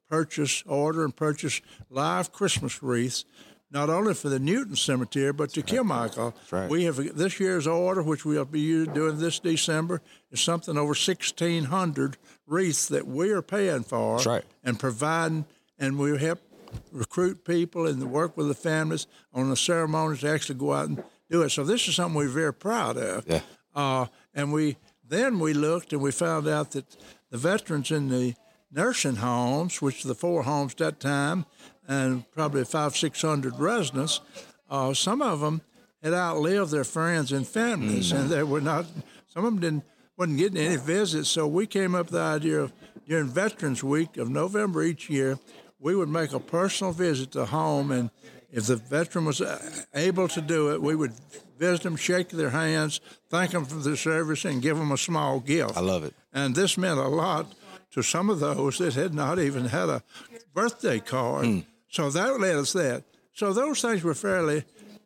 purchase, 0.07 0.63
order, 0.67 1.03
and 1.03 1.15
purchase 1.15 1.61
live 1.89 2.31
Christmas 2.31 2.83
wreaths, 2.83 3.25
not 3.71 3.89
only 3.89 4.13
for 4.13 4.29
the 4.29 4.39
Newton 4.39 4.75
Cemetery, 4.75 5.33
but 5.33 5.49
to 5.53 5.61
Kilmichael. 5.61 6.33
right. 6.51 6.69
We 6.69 6.83
have 6.83 6.97
this 7.17 7.39
year's 7.39 7.65
order, 7.65 8.03
which 8.03 8.25
we'll 8.25 8.45
be 8.45 8.85
doing 8.85 9.17
this 9.17 9.39
December, 9.39 10.01
is 10.29 10.41
something 10.41 10.77
over 10.77 10.87
1,600 10.89 12.17
wreaths 12.45 12.87
that 12.89 13.07
we 13.07 13.31
are 13.31 13.41
paying 13.41 13.83
for 13.83 14.17
right. 14.17 14.43
and 14.63 14.79
providing, 14.79 15.45
and 15.79 15.97
we 15.97 16.17
help 16.19 16.39
recruit 16.91 17.45
people 17.45 17.87
and 17.87 18.11
work 18.11 18.37
with 18.37 18.47
the 18.47 18.53
families 18.53 19.07
on 19.33 19.49
the 19.49 19.57
ceremonies 19.57 20.19
to 20.21 20.29
actually 20.29 20.55
go 20.55 20.73
out 20.73 20.89
and 20.89 21.03
do 21.29 21.41
it. 21.41 21.49
So 21.49 21.63
this 21.63 21.87
is 21.87 21.95
something 21.95 22.15
we're 22.15 22.27
very 22.27 22.53
proud 22.53 22.97
of. 22.97 23.25
Yeah. 23.27 23.41
Uh, 23.75 24.07
and 24.33 24.51
we 24.51 24.77
then 25.07 25.39
we 25.39 25.53
looked 25.53 25.93
and 25.93 26.01
we 26.01 26.11
found 26.11 26.47
out 26.47 26.71
that 26.71 26.85
the 27.29 27.37
veterans 27.37 27.91
in 27.91 28.09
the 28.09 28.35
nursing 28.71 29.17
homes, 29.17 29.81
which 29.81 30.03
the 30.03 30.15
four 30.15 30.43
homes 30.43 30.73
at 30.73 30.77
that 30.77 30.99
time, 30.99 31.45
and 31.87 32.29
probably 32.31 32.63
five 32.63 32.95
six 32.95 33.21
hundred 33.21 33.59
residents, 33.59 34.21
uh, 34.69 34.93
some 34.93 35.21
of 35.21 35.41
them 35.41 35.61
had 36.01 36.13
outlived 36.13 36.71
their 36.71 36.83
friends 36.83 37.31
and 37.31 37.47
families, 37.47 38.11
and 38.11 38.29
they 38.29 38.43
were 38.43 38.61
not. 38.61 38.85
Some 39.27 39.45
of 39.45 39.53
them 39.53 39.61
didn't 39.61 39.83
wasn't 40.17 40.37
getting 40.37 40.57
any 40.57 40.75
visits. 40.77 41.29
So 41.29 41.47
we 41.47 41.65
came 41.65 41.95
up 41.95 42.07
with 42.07 42.13
the 42.13 42.19
idea 42.19 42.59
of 42.59 42.73
during 43.07 43.27
Veterans 43.27 43.83
Week 43.83 44.17
of 44.17 44.29
November 44.29 44.83
each 44.83 45.09
year, 45.09 45.37
we 45.79 45.95
would 45.95 46.09
make 46.09 46.31
a 46.31 46.39
personal 46.39 46.93
visit 46.93 47.31
to 47.31 47.45
home, 47.45 47.91
and 47.91 48.09
if 48.51 48.65
the 48.67 48.75
veteran 48.75 49.25
was 49.25 49.41
uh, 49.41 49.59
able 49.93 50.27
to 50.29 50.41
do 50.41 50.71
it, 50.71 50.81
we 50.81 50.95
would 50.95 51.13
visit 51.57 51.83
them, 51.83 51.95
shake 51.95 52.29
their 52.29 52.49
hands, 52.49 52.99
thank 53.29 53.51
them 53.51 53.65
for 53.65 53.75
their 53.75 53.95
service, 53.95 54.45
and 54.45 54.61
give 54.61 54.77
them 54.77 54.91
a 54.91 54.97
small 54.97 55.39
gift. 55.39 55.77
I 55.77 55.81
love 55.81 56.03
it. 56.03 56.13
And 56.33 56.55
this 56.55 56.77
meant 56.77 56.99
a 56.99 57.07
lot 57.07 57.53
to 57.91 58.01
some 58.01 58.29
of 58.29 58.39
those 58.39 58.77
that 58.79 58.93
had 58.93 59.13
not 59.13 59.39
even 59.39 59.65
had 59.65 59.89
a 59.89 60.03
birthday 60.53 60.99
card. 60.99 61.45
Mm. 61.45 61.65
So 61.89 62.09
that 62.09 62.39
led 62.39 62.55
us 62.55 62.73
that. 62.73 63.03
So 63.33 63.53
those 63.53 63.81
things 63.81 64.03
were 64.03 64.13
fairly 64.13 64.63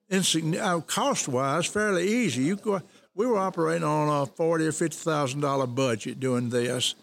insignificant, 0.10 0.68
uh, 0.68 0.82
cost 0.82 1.28
wise, 1.28 1.66
fairly 1.66 2.08
easy. 2.08 2.44
You 2.44 2.56
go, 2.56 2.82
we 3.16 3.26
were 3.26 3.38
operating 3.38 3.84
on 3.84 4.10
a 4.10 4.26
forty 4.26 4.66
or 4.66 4.72
fifty 4.72 4.98
thousand 4.98 5.42
dollar 5.42 5.68
budget 5.68 6.20
doing 6.20 6.50
this. 6.50 6.96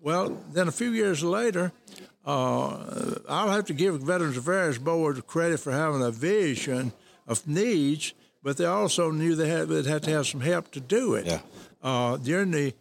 Well, 0.00 0.36
then 0.52 0.68
a 0.68 0.72
few 0.72 0.90
years 0.90 1.22
later, 1.22 1.72
uh, 2.26 3.14
I'll 3.28 3.50
have 3.50 3.66
to 3.66 3.74
give 3.74 4.00
Veterans 4.00 4.36
Affairs 4.36 4.78
Board 4.78 5.26
credit 5.26 5.60
for 5.60 5.72
having 5.72 6.02
a 6.02 6.10
vision 6.10 6.92
of 7.26 7.46
needs, 7.46 8.14
but 8.42 8.56
they 8.56 8.64
also 8.66 9.10
knew 9.10 9.34
they 9.34 9.48
had, 9.48 9.68
they'd 9.68 9.86
have 9.86 10.02
to 10.02 10.10
have 10.10 10.26
some 10.26 10.40
help 10.40 10.70
to 10.72 10.80
do 10.80 11.14
it. 11.14 11.26
Yeah. 11.26 11.40
Uh, 11.82 12.16
during 12.16 12.50
the 12.50 12.74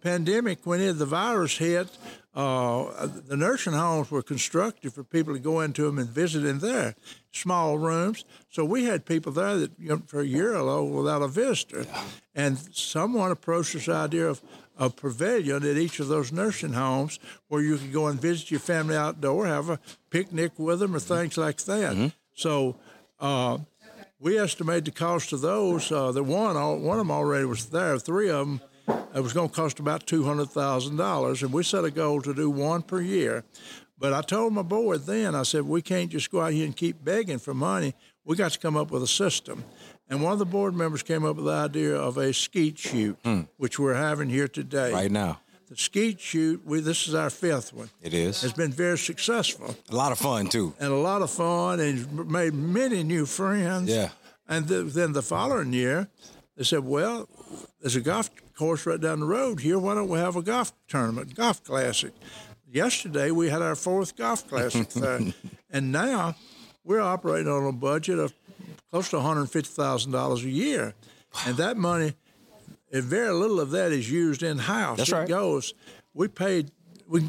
pandemic, 0.00 0.64
when 0.64 0.80
the 0.96 1.06
virus 1.06 1.58
hit, 1.58 1.88
uh, 2.34 3.06
the 3.06 3.36
nursing 3.36 3.72
homes 3.72 4.10
were 4.10 4.22
constructed 4.22 4.92
for 4.92 5.02
people 5.02 5.34
to 5.34 5.40
go 5.40 5.60
into 5.60 5.82
them 5.82 5.98
and 5.98 6.08
visit 6.08 6.44
in 6.44 6.58
there, 6.58 6.94
small 7.32 7.78
rooms. 7.78 8.24
So 8.50 8.64
we 8.64 8.84
had 8.84 9.06
people 9.06 9.32
there 9.32 9.56
that 9.56 9.72
you 9.78 9.88
know, 9.88 10.02
for 10.06 10.20
a 10.20 10.26
year 10.26 10.54
or 10.54 10.60
so 10.60 10.84
without 10.84 11.22
a 11.22 11.28
visitor, 11.28 11.86
and 12.34 12.58
someone 12.72 13.30
approached 13.30 13.72
this 13.72 13.88
idea 13.88 14.28
of 14.28 14.42
a 14.78 14.88
pavilion 14.88 15.64
at 15.64 15.76
each 15.76 15.98
of 15.98 16.08
those 16.08 16.30
nursing 16.30 16.74
homes 16.74 17.18
where 17.48 17.62
you 17.62 17.76
could 17.76 17.92
go 17.92 18.06
and 18.06 18.20
visit 18.20 18.50
your 18.50 18.60
family 18.60 18.96
outdoor, 18.96 19.46
have 19.46 19.70
a 19.70 19.80
picnic 20.10 20.52
with 20.58 20.78
them, 20.80 20.94
or 20.94 21.00
things 21.00 21.36
like 21.36 21.58
that. 21.64 22.12
So. 22.34 22.76
Uh, 23.20 23.58
we 24.20 24.38
estimate 24.38 24.84
the 24.84 24.90
cost 24.90 25.32
of 25.32 25.40
those. 25.42 25.92
Uh, 25.92 26.10
the 26.10 26.22
one, 26.24 26.56
one 26.82 26.98
of 26.98 27.06
them 27.06 27.10
already 27.10 27.44
was 27.44 27.66
there. 27.66 27.98
Three 27.98 28.28
of 28.30 28.46
them, 28.46 28.60
it 29.14 29.20
was 29.20 29.32
going 29.32 29.48
to 29.48 29.54
cost 29.54 29.78
about 29.80 30.06
two 30.06 30.24
hundred 30.24 30.50
thousand 30.50 30.96
dollars, 30.96 31.42
and 31.42 31.52
we 31.52 31.62
set 31.62 31.84
a 31.84 31.90
goal 31.90 32.20
to 32.22 32.34
do 32.34 32.50
one 32.50 32.82
per 32.82 33.00
year. 33.00 33.44
But 33.98 34.12
I 34.12 34.22
told 34.22 34.52
my 34.52 34.62
board 34.62 35.06
then, 35.06 35.34
I 35.34 35.42
said 35.42 35.62
we 35.62 35.82
can't 35.82 36.10
just 36.10 36.30
go 36.30 36.40
out 36.40 36.52
here 36.52 36.64
and 36.64 36.76
keep 36.76 37.02
begging 37.04 37.38
for 37.38 37.52
money. 37.54 37.94
We 38.24 38.36
got 38.36 38.52
to 38.52 38.58
come 38.58 38.76
up 38.76 38.90
with 38.90 39.02
a 39.02 39.08
system. 39.08 39.64
And 40.08 40.22
one 40.22 40.32
of 40.32 40.38
the 40.38 40.46
board 40.46 40.74
members 40.74 41.02
came 41.02 41.24
up 41.24 41.36
with 41.36 41.46
the 41.46 41.52
idea 41.52 41.96
of 41.96 42.16
a 42.16 42.32
skeet 42.32 42.78
shoot, 42.78 43.18
hmm. 43.24 43.42
which 43.56 43.78
we're 43.78 43.94
having 43.94 44.30
here 44.30 44.48
today. 44.48 44.92
Right 44.92 45.10
now. 45.10 45.40
The 45.68 45.76
skeet 45.76 46.18
shoot, 46.18 46.62
we, 46.64 46.80
this 46.80 47.08
is 47.08 47.14
our 47.14 47.28
fifth 47.28 47.74
one, 47.74 47.90
It 48.00 48.14
is. 48.14 48.40
has 48.40 48.54
been 48.54 48.72
very 48.72 48.96
successful 48.96 49.76
a 49.90 49.94
lot 49.94 50.12
of 50.12 50.18
fun, 50.18 50.46
too. 50.46 50.72
and 50.80 50.90
a 50.90 50.96
lot 50.96 51.20
of 51.20 51.30
fun 51.30 51.78
and 51.80 52.30
made 52.30 52.54
many 52.54 53.02
new 53.02 53.26
friends. 53.26 53.90
Yeah. 53.90 54.08
And 54.48 54.66
th- 54.66 54.94
then 54.94 55.12
the 55.12 55.20
following 55.20 55.74
year, 55.74 56.08
they 56.58 56.64
said, 56.64 56.80
well, 56.84 57.28
there's 57.80 57.94
a 57.94 58.00
golf 58.00 58.30
course 58.56 58.84
right 58.84 59.00
down 59.00 59.20
the 59.20 59.26
road 59.26 59.60
here. 59.60 59.78
Why 59.78 59.94
don't 59.94 60.08
we 60.08 60.18
have 60.18 60.34
a 60.34 60.42
golf 60.42 60.72
tournament, 60.88 61.36
golf 61.36 61.62
classic? 61.62 62.12
Yesterday, 62.68 63.30
we 63.30 63.48
had 63.48 63.62
our 63.62 63.76
fourth 63.76 64.16
golf 64.16 64.46
classic 64.48 64.88
there. 64.90 65.20
And 65.70 65.92
now 65.92 66.34
we're 66.82 67.00
operating 67.00 67.50
on 67.50 67.64
a 67.64 67.72
budget 67.72 68.18
of 68.18 68.34
close 68.90 69.08
to 69.10 69.16
$150,000 69.16 70.44
a 70.44 70.50
year. 70.50 70.94
And 71.46 71.56
that 71.58 71.76
money, 71.76 72.14
and 72.92 73.04
very 73.04 73.32
little 73.32 73.60
of 73.60 73.70
that 73.70 73.92
is 73.92 74.10
used 74.10 74.42
in 74.42 74.58
house. 74.58 74.98
That's 74.98 75.10
it 75.10 75.14
right. 75.14 75.28
goes. 75.28 75.74
We 76.12 76.26
paid, 76.26 76.72
we 77.06 77.22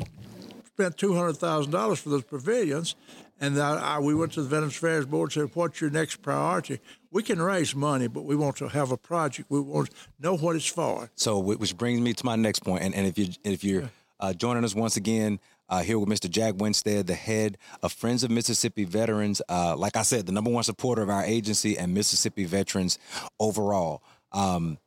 spent 0.66 0.98
two 0.98 1.14
hundred 1.14 1.34
thousand 1.34 1.72
dollars 1.72 2.00
for 2.00 2.10
those 2.10 2.24
pavilions, 2.24 2.96
and 3.42 3.60
I, 3.62 3.96
I, 3.96 4.00
we 4.00 4.16
went 4.16 4.32
to 4.34 4.42
the 4.42 4.48
Veterans 4.48 4.78
Affairs 4.78 5.06
Board 5.06 5.28
and 5.28 5.34
said, 5.34 5.56
"What's 5.56 5.82
your 5.82 5.90
next 5.90 6.22
priority? 6.22 6.80
We 7.12 7.24
can 7.24 7.42
raise 7.42 7.76
money, 7.76 8.08
but 8.08 8.24
we 8.24 8.36
want 8.36 8.58
to 8.58 8.68
have 8.68 8.92
a 8.92 8.98
project. 8.98 9.50
We 9.50 9.60
want 9.60 9.90
to 9.90 9.96
know 10.20 10.38
what 10.38 10.56
it's 10.56 10.68
for." 10.68 11.10
So, 11.16 11.40
which 11.40 11.78
brings 11.78 12.02
me 12.02 12.14
to 12.14 12.26
my 12.26 12.36
next 12.36 12.60
point. 12.60 12.84
and, 12.84 12.94
and 12.94 13.08
if 13.08 13.18
you 13.18 13.30
if 13.44 13.64
you're 13.64 13.90
uh, 14.20 14.34
joining 14.34 14.64
us 14.64 14.76
once 14.76 14.98
again 14.98 15.40
uh, 15.70 15.82
here 15.82 15.98
with 16.00 16.10
Mr. 16.10 16.30
Jack 16.30 16.56
Winstead, 16.58 17.08
the 17.08 17.16
head 17.16 17.58
of 17.82 17.94
Friends 17.94 18.24
of 18.24 18.32
Mississippi 18.32 18.84
Veterans, 18.84 19.42
uh, 19.50 19.76
like 19.78 19.96
I 19.96 20.02
said, 20.02 20.26
the 20.26 20.32
number 20.32 20.50
one 20.50 20.64
supporter 20.64 21.02
of 21.02 21.10
our 21.10 21.24
agency 21.24 21.78
and 21.78 21.94
Mississippi 21.94 22.46
veterans 22.46 22.98
overall. 23.40 24.02
Um, 24.32 24.78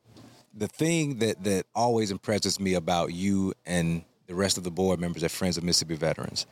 the 0.53 0.67
thing 0.67 1.19
that 1.19 1.43
that 1.43 1.65
always 1.73 2.11
impresses 2.11 2.59
me 2.59 2.75
about 2.75 3.13
you 3.13 3.53
and 3.65 4.03
the 4.27 4.35
rest 4.35 4.57
of 4.57 4.63
the 4.63 4.71
board 4.71 4.99
members 4.99 5.23
at 5.23 5.31
Friends 5.31 5.57
of 5.57 5.63
Mississippi 5.63 5.95
Veterans, 5.95 6.45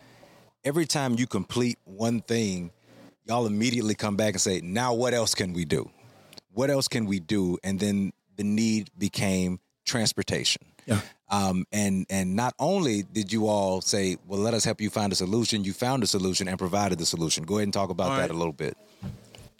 every 0.64 0.86
time 0.86 1.16
you 1.18 1.28
complete 1.28 1.78
one 1.86 2.22
thing, 2.22 2.72
y'all 3.26 3.46
immediately 3.46 3.96
come 3.96 4.16
back 4.16 4.34
and 4.34 4.42
say, 4.42 4.62
"Now 4.62 4.94
what 4.94 5.14
else 5.14 5.36
can 5.36 5.54
we 5.54 5.66
do? 5.66 5.90
What 6.54 6.70
else 6.70 6.88
can 6.88 7.06
we 7.06 7.20
do?" 7.20 7.58
And 7.64 7.80
then 7.80 8.14
the 8.38 8.44
need 8.44 8.90
became 8.98 9.60
transportation. 9.86 10.62
Yeah. 10.86 11.02
Um, 11.30 11.66
and 11.72 12.06
and 12.10 12.36
not 12.36 12.54
only 12.60 13.04
did 13.04 13.32
you 13.32 13.48
all 13.48 13.82
say, 13.82 14.18
"Well, 14.28 14.40
let 14.40 14.54
us 14.54 14.64
help 14.66 14.82
you 14.82 14.90
find 14.90 15.12
a 15.14 15.16
solution," 15.16 15.64
you 15.64 15.74
found 15.74 16.04
a 16.04 16.08
solution 16.08 16.48
and 16.48 16.58
provided 16.58 17.00
the 17.00 17.06
solution. 17.06 17.44
Go 17.46 17.56
ahead 17.58 17.68
and 17.68 17.74
talk 17.74 17.90
about 17.90 18.10
All 18.12 18.16
that 18.18 18.22
right. 18.24 18.32
a 18.32 18.34
little 18.34 18.54
bit. 18.54 18.78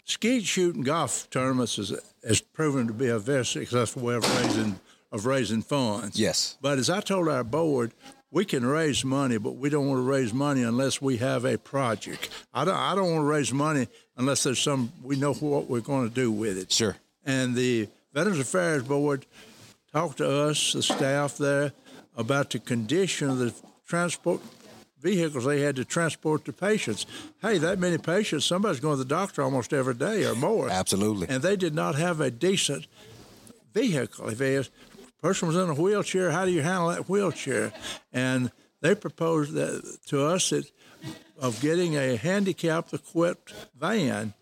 Skeet 0.04 0.44
shooting 0.44 0.82
golf 0.82 1.30
tournaments 1.30 1.78
is, 1.78 1.92
has 2.26 2.40
proven 2.40 2.88
to 2.88 2.92
be 2.92 3.06
a 3.06 3.18
very 3.18 3.46
successful 3.46 4.02
way 4.02 4.16
of 4.16 4.24
raising 4.42 4.80
of 5.12 5.26
raising 5.26 5.62
funds. 5.62 6.18
Yes. 6.18 6.56
But 6.60 6.78
as 6.78 6.90
I 6.90 7.00
told 7.00 7.28
our 7.28 7.44
board, 7.44 7.92
we 8.32 8.46
can 8.46 8.64
raise 8.64 9.04
money, 9.04 9.36
but 9.36 9.56
we 9.56 9.68
don't 9.68 9.86
want 9.86 9.98
to 9.98 10.02
raise 10.02 10.32
money 10.32 10.62
unless 10.62 11.00
we 11.00 11.18
have 11.18 11.44
a 11.44 11.58
project. 11.58 12.30
I 12.52 12.64
don't, 12.64 12.74
I 12.74 12.94
don't 12.94 13.12
want 13.12 13.22
to 13.22 13.26
raise 13.26 13.52
money 13.52 13.86
unless 14.16 14.42
there's 14.42 14.58
some 14.58 14.90
we 15.02 15.16
know 15.16 15.34
what 15.34 15.68
we're 15.68 15.80
going 15.80 16.08
to 16.08 16.14
do 16.14 16.32
with 16.32 16.58
it. 16.58 16.72
Sure. 16.72 16.96
And 17.24 17.54
the 17.54 17.88
Veterans 18.12 18.40
Affairs 18.40 18.82
Board 18.82 19.26
talked 19.92 20.18
to 20.18 20.28
us, 20.28 20.72
the 20.72 20.82
staff 20.82 21.36
there, 21.36 21.72
about 22.16 22.50
the 22.50 22.58
condition 22.58 23.28
of 23.28 23.38
the 23.38 23.54
transport 23.86 24.40
vehicles 25.00 25.44
they 25.44 25.60
had 25.60 25.76
to 25.76 25.84
transport 25.84 26.44
the 26.44 26.52
patients. 26.52 27.06
Hey, 27.42 27.58
that 27.58 27.78
many 27.78 27.98
patients, 27.98 28.44
somebody's 28.44 28.80
going 28.80 28.96
to 28.96 29.04
the 29.04 29.08
doctor 29.08 29.42
almost 29.42 29.72
every 29.72 29.94
day 29.94 30.24
or 30.24 30.34
more. 30.34 30.70
Absolutely. 30.70 31.26
And 31.28 31.42
they 31.42 31.56
did 31.56 31.74
not 31.74 31.96
have 31.96 32.20
a 32.20 32.30
decent 32.30 32.86
vehicle. 33.74 34.28
If 34.28 34.40
person 35.22 35.48
was 35.48 35.56
in 35.56 35.70
a 35.70 35.74
wheelchair, 35.74 36.30
how 36.30 36.44
do 36.44 36.50
you 36.50 36.62
handle 36.62 36.88
that 36.88 37.08
wheelchair? 37.08 37.72
And 38.12 38.50
they 38.80 38.94
proposed 38.94 39.52
that 39.54 39.98
to 40.08 40.26
us 40.26 40.50
that 40.50 40.70
of 41.38 41.60
getting 41.60 41.96
a 41.96 42.16
handicapped 42.16 42.92
equipped 42.92 43.52
van, 43.78 44.34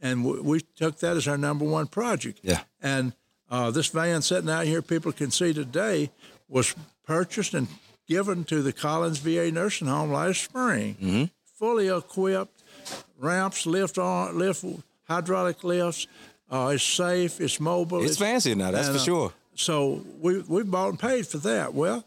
and 0.00 0.24
we, 0.24 0.40
we 0.40 0.60
took 0.60 0.98
that 0.98 1.16
as 1.16 1.26
our 1.26 1.38
number 1.38 1.64
one 1.64 1.86
project. 1.86 2.40
Yeah. 2.42 2.60
And 2.82 3.12
uh, 3.50 3.70
this 3.70 3.88
van 3.88 4.22
sitting 4.22 4.50
out 4.50 4.66
here, 4.66 4.82
people 4.82 5.12
can 5.12 5.30
see 5.30 5.52
today, 5.54 6.10
was 6.48 6.74
purchased 7.04 7.54
and 7.54 7.68
given 8.06 8.44
to 8.44 8.62
the 8.62 8.72
Collins 8.72 9.18
VA 9.18 9.50
nursing 9.50 9.88
home 9.88 10.12
last 10.12 10.42
spring, 10.42 11.30
fully 11.56 11.88
equipped, 11.88 12.62
ramps, 13.18 13.66
lift 13.66 13.98
on, 13.98 14.38
lift, 14.38 14.64
hydraulic 15.04 15.64
lifts. 15.64 16.06
Uh, 16.50 16.72
it's 16.74 16.84
safe. 16.84 17.40
It's 17.40 17.58
mobile. 17.58 18.04
It's 18.04 18.18
fancy 18.18 18.54
now, 18.54 18.70
that's 18.70 18.88
and, 18.88 18.96
for 18.96 19.00
uh, 19.00 19.04
sure. 19.04 19.32
So 19.54 20.04
we 20.20 20.40
we 20.40 20.62
bought 20.62 20.90
and 20.90 20.98
paid 20.98 21.26
for 21.26 21.38
that. 21.38 21.74
Well, 21.74 22.04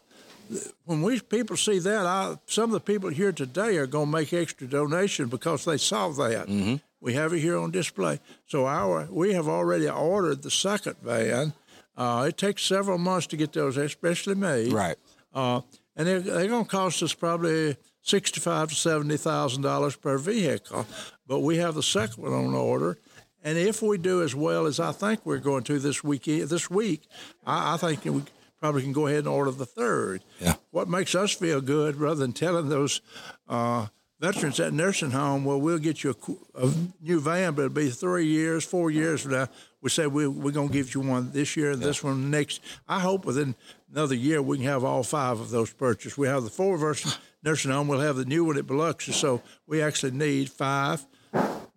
when 0.84 1.02
we 1.02 1.20
people 1.20 1.56
see 1.56 1.78
that, 1.78 2.06
I, 2.06 2.36
some 2.46 2.64
of 2.64 2.72
the 2.72 2.80
people 2.80 3.10
here 3.10 3.32
today 3.32 3.76
are 3.76 3.86
going 3.86 4.06
to 4.06 4.12
make 4.12 4.32
extra 4.32 4.66
donation 4.66 5.28
because 5.28 5.64
they 5.64 5.78
saw 5.78 6.08
that. 6.10 6.46
Mm-hmm. 6.48 6.76
We 7.00 7.14
have 7.14 7.32
it 7.32 7.40
here 7.40 7.58
on 7.58 7.70
display. 7.70 8.18
So 8.46 8.66
our 8.66 9.06
we 9.10 9.32
have 9.34 9.48
already 9.48 9.88
ordered 9.88 10.42
the 10.42 10.50
second 10.50 10.96
van. 11.02 11.52
Uh, 11.96 12.26
it 12.28 12.36
takes 12.36 12.62
several 12.62 12.98
months 12.98 13.26
to 13.28 13.36
get 13.36 13.52
those, 13.52 13.76
especially 13.76 14.34
made. 14.34 14.72
Right. 14.72 14.96
Uh, 15.34 15.60
and 15.96 16.06
they're, 16.06 16.20
they're 16.20 16.48
going 16.48 16.64
to 16.64 16.70
cost 16.70 17.02
us 17.02 17.12
probably 17.12 17.76
sixty-five 18.02 18.68
to 18.68 18.74
seventy 18.74 19.16
thousand 19.16 19.62
dollars 19.62 19.96
per 19.96 20.18
vehicle. 20.18 20.86
But 21.26 21.40
we 21.40 21.58
have 21.58 21.74
the 21.74 21.82
second 21.82 22.22
one 22.22 22.32
on 22.32 22.54
order, 22.54 22.98
and 23.42 23.56
if 23.56 23.82
we 23.82 23.98
do 23.98 24.22
as 24.22 24.34
well 24.34 24.66
as 24.66 24.80
I 24.80 24.92
think 24.92 25.24
we're 25.24 25.38
going 25.38 25.64
to 25.64 25.78
this 25.78 26.02
week, 26.02 26.24
this 26.24 26.70
week, 26.70 27.02
I, 27.46 27.74
I 27.74 27.76
think 27.76 28.04
we 28.04 28.22
probably 28.60 28.82
can 28.82 28.92
go 28.92 29.06
ahead 29.06 29.20
and 29.20 29.28
order 29.28 29.50
the 29.50 29.66
third. 29.66 30.22
Yeah. 30.40 30.54
What 30.70 30.88
makes 30.88 31.14
us 31.14 31.32
feel 31.32 31.60
good, 31.60 31.96
rather 31.96 32.20
than 32.20 32.32
telling 32.32 32.68
those 32.68 33.00
uh, 33.48 33.86
veterans 34.20 34.58
at 34.58 34.72
nursing 34.72 35.12
home, 35.12 35.44
well, 35.44 35.60
we'll 35.60 35.78
get 35.78 36.02
you 36.02 36.14
a, 36.56 36.66
a 36.66 36.72
new 37.00 37.20
van, 37.20 37.54
but 37.54 37.66
it'll 37.66 37.74
be 37.74 37.90
three 37.90 38.26
years, 38.26 38.64
four 38.64 38.90
years 38.90 39.22
from 39.22 39.32
now. 39.32 39.48
We 39.80 39.90
say 39.90 40.08
we, 40.08 40.26
we're 40.26 40.50
going 40.50 40.68
to 40.68 40.74
give 40.74 40.92
you 40.94 41.00
one 41.02 41.30
this 41.30 41.56
year 41.56 41.70
and 41.70 41.80
this 41.80 42.02
one 42.02 42.30
next. 42.30 42.60
I 42.88 42.98
hope 42.98 43.24
within 43.24 43.54
another 43.92 44.16
year 44.16 44.42
we 44.42 44.56
can 44.56 44.66
have 44.66 44.82
all 44.82 45.04
five 45.04 45.38
of 45.38 45.50
those 45.50 45.72
purchased. 45.72 46.18
We 46.18 46.26
have 46.26 46.42
the 46.42 46.50
four 46.50 46.76
version 46.76 47.12
nursing 47.44 47.70
home. 47.70 47.86
We'll 47.86 48.00
have 48.00 48.16
the 48.16 48.24
new 48.24 48.44
one 48.44 48.58
at 48.58 48.66
Biloxi. 48.66 49.12
So 49.12 49.40
we 49.68 49.80
actually 49.80 50.12
need 50.12 50.50
five 50.50 51.06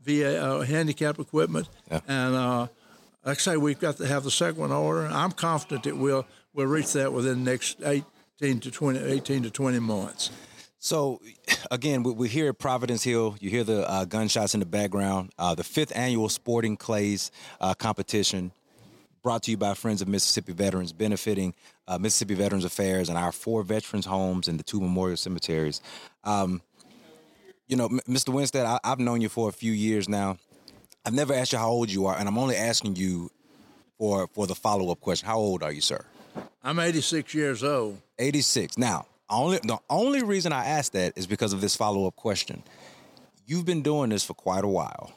VA 0.03 0.43
uh, 0.43 0.62
handicap 0.62 1.20
equipment. 1.20 1.70
Yeah. 1.89 2.01
And 2.08 2.36
uh, 2.36 2.67
like 3.25 3.38
I 3.38 3.41
say, 3.41 3.58
we've 3.58 3.79
got 3.79 3.98
to 3.98 4.08
have 4.08 4.24
the 4.24 4.31
second 4.31 4.60
one 4.60 4.72
order. 4.72 5.08
I'm 5.08 5.31
confident 5.31 5.84
that 5.84 5.98
we'll 5.98 6.25
we'll 6.53 6.67
reach 6.67 6.93
that 6.93 7.13
within 7.13 7.43
the 7.43 7.51
next 7.51 7.81
18 7.84 8.60
to 8.62 8.72
20, 8.72 9.00
18 9.00 9.43
to 9.43 9.51
20 9.51 9.79
months. 9.79 10.31
So, 10.84 11.22
again, 11.70 12.01
we, 12.01 12.12
we 12.12 12.27
hear 12.27 12.50
at 12.50 12.58
Providence 12.58 13.03
Hill. 13.03 13.36
You 13.39 13.51
hear 13.51 13.63
the 13.63 13.88
uh, 13.88 14.05
gunshots 14.05 14.55
in 14.55 14.60
the 14.60 14.65
background. 14.65 15.31
Uh, 15.38 15.53
the 15.53 15.63
fifth 15.63 15.96
annual 15.96 16.27
Sporting 16.27 16.75
Clays 16.75 17.31
uh, 17.60 17.75
competition, 17.75 18.51
brought 19.22 19.43
to 19.43 19.51
you 19.51 19.58
by 19.58 19.75
Friends 19.75 20.01
of 20.01 20.08
Mississippi 20.08 20.53
Veterans, 20.53 20.91
benefiting 20.91 21.53
uh, 21.88 22.00
Mississippi 22.00 22.34
Veterans 22.34 22.65
Affairs 22.65 23.10
and 23.10 23.17
our 23.17 23.31
four 23.31 23.62
veterans' 23.62 24.05
homes 24.08 24.48
and 24.48 24.60
the 24.60 24.63
two 24.63 24.81
memorial 24.81 25.17
cemeteries. 25.17 25.81
Um, 26.24 26.63
you 27.72 27.78
know, 27.78 27.86
M- 27.86 28.01
Mr. 28.08 28.30
Winstead, 28.30 28.66
I- 28.66 28.80
I've 28.84 29.00
known 29.00 29.22
you 29.22 29.30
for 29.30 29.48
a 29.50 29.51
few 29.54 29.72
years 29.72 30.08
now. 30.10 30.38
I've 31.06 31.13
never 31.13 31.34
asked 31.34 31.54
you 31.54 31.58
how 31.58 31.70
old 31.70 31.90
you 31.90 32.06
are, 32.06 32.16
and 32.18 32.28
I'm 32.28 32.38
only 32.38 32.56
asking 32.58 32.98
you 32.98 33.32
for 33.98 34.28
for 34.36 34.46
the 34.46 34.54
follow 34.54 34.92
up 34.92 35.00
question. 35.00 35.25
How 35.25 35.40
old 35.40 35.63
are 35.63 35.72
you, 35.72 35.82
sir? 35.82 36.06
I'm 36.63 36.78
86 36.80 37.34
years 37.34 37.63
old. 37.63 38.00
86. 38.20 38.78
Now, 38.78 39.08
only 39.30 39.60
the 39.63 39.80
only 39.90 40.22
reason 40.22 40.51
I 40.54 40.66
asked 40.66 40.94
that 40.94 41.13
is 41.16 41.25
because 41.25 41.54
of 41.54 41.62
this 41.62 41.75
follow 41.75 42.06
up 42.06 42.16
question. 42.18 42.62
You've 43.48 43.66
been 43.66 43.82
doing 43.82 44.10
this 44.10 44.24
for 44.24 44.34
quite 44.36 44.63
a 44.63 44.68
while. 44.68 45.12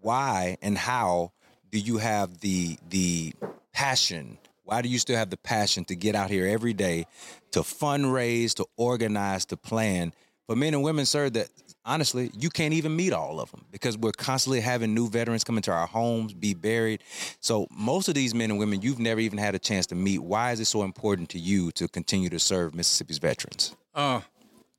Why 0.00 0.58
and 0.62 0.76
how 0.78 1.32
do 1.70 1.78
you 1.78 1.96
have 1.98 2.40
the 2.40 2.78
the 2.90 3.32
passion? 3.72 4.38
Why 4.64 4.82
do 4.82 4.88
you 4.88 4.98
still 4.98 5.16
have 5.16 5.30
the 5.30 5.36
passion 5.36 5.84
to 5.86 5.96
get 5.96 6.14
out 6.14 6.30
here 6.30 6.46
every 6.46 6.74
day 6.74 7.06
to 7.50 7.60
fundraise, 7.60 8.54
to 8.54 8.66
organize, 8.76 9.44
to 9.46 9.56
plan 9.56 10.12
for 10.46 10.56
men 10.56 10.74
and 10.74 10.82
women, 10.82 11.06
sir, 11.06 11.30
that 11.30 11.48
honestly, 11.84 12.30
you 12.38 12.50
can't 12.50 12.74
even 12.74 12.94
meet 12.94 13.12
all 13.12 13.40
of 13.40 13.50
them 13.50 13.64
because 13.70 13.96
we're 13.98 14.12
constantly 14.12 14.60
having 14.60 14.94
new 14.94 15.08
veterans 15.08 15.44
come 15.44 15.56
into 15.56 15.70
our 15.72 15.86
homes, 15.86 16.32
be 16.32 16.54
buried. 16.54 17.02
So 17.40 17.66
most 17.70 18.08
of 18.08 18.14
these 18.14 18.34
men 18.34 18.50
and 18.50 18.58
women 18.58 18.82
you've 18.82 18.98
never 18.98 19.20
even 19.20 19.38
had 19.38 19.54
a 19.54 19.58
chance 19.58 19.86
to 19.86 19.94
meet. 19.94 20.18
Why 20.18 20.52
is 20.52 20.60
it 20.60 20.66
so 20.66 20.82
important 20.82 21.28
to 21.30 21.38
you 21.38 21.70
to 21.72 21.88
continue 21.88 22.28
to 22.30 22.38
serve 22.38 22.74
Mississippi's 22.74 23.18
veterans? 23.18 23.74
Uh, 23.94 24.20